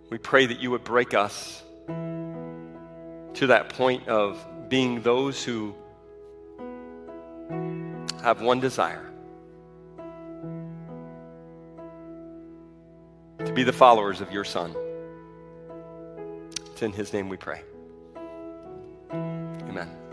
We 0.08 0.16
pray 0.16 0.46
that 0.46 0.60
you 0.60 0.70
would 0.70 0.82
break 0.82 1.12
us 1.12 1.62
to 1.86 3.46
that 3.48 3.68
point 3.68 4.08
of 4.08 4.44
being 4.70 5.02
those 5.02 5.44
who 5.44 5.74
have 8.22 8.40
one 8.40 8.60
desire 8.60 9.13
to 13.46 13.52
be 13.52 13.62
the 13.62 13.72
followers 13.72 14.20
of 14.20 14.32
your 14.32 14.44
Son. 14.44 14.74
It's 16.72 16.82
in 16.82 16.92
His 16.92 17.12
name 17.12 17.28
we 17.28 17.36
pray. 17.36 17.62
Amen. 19.10 20.03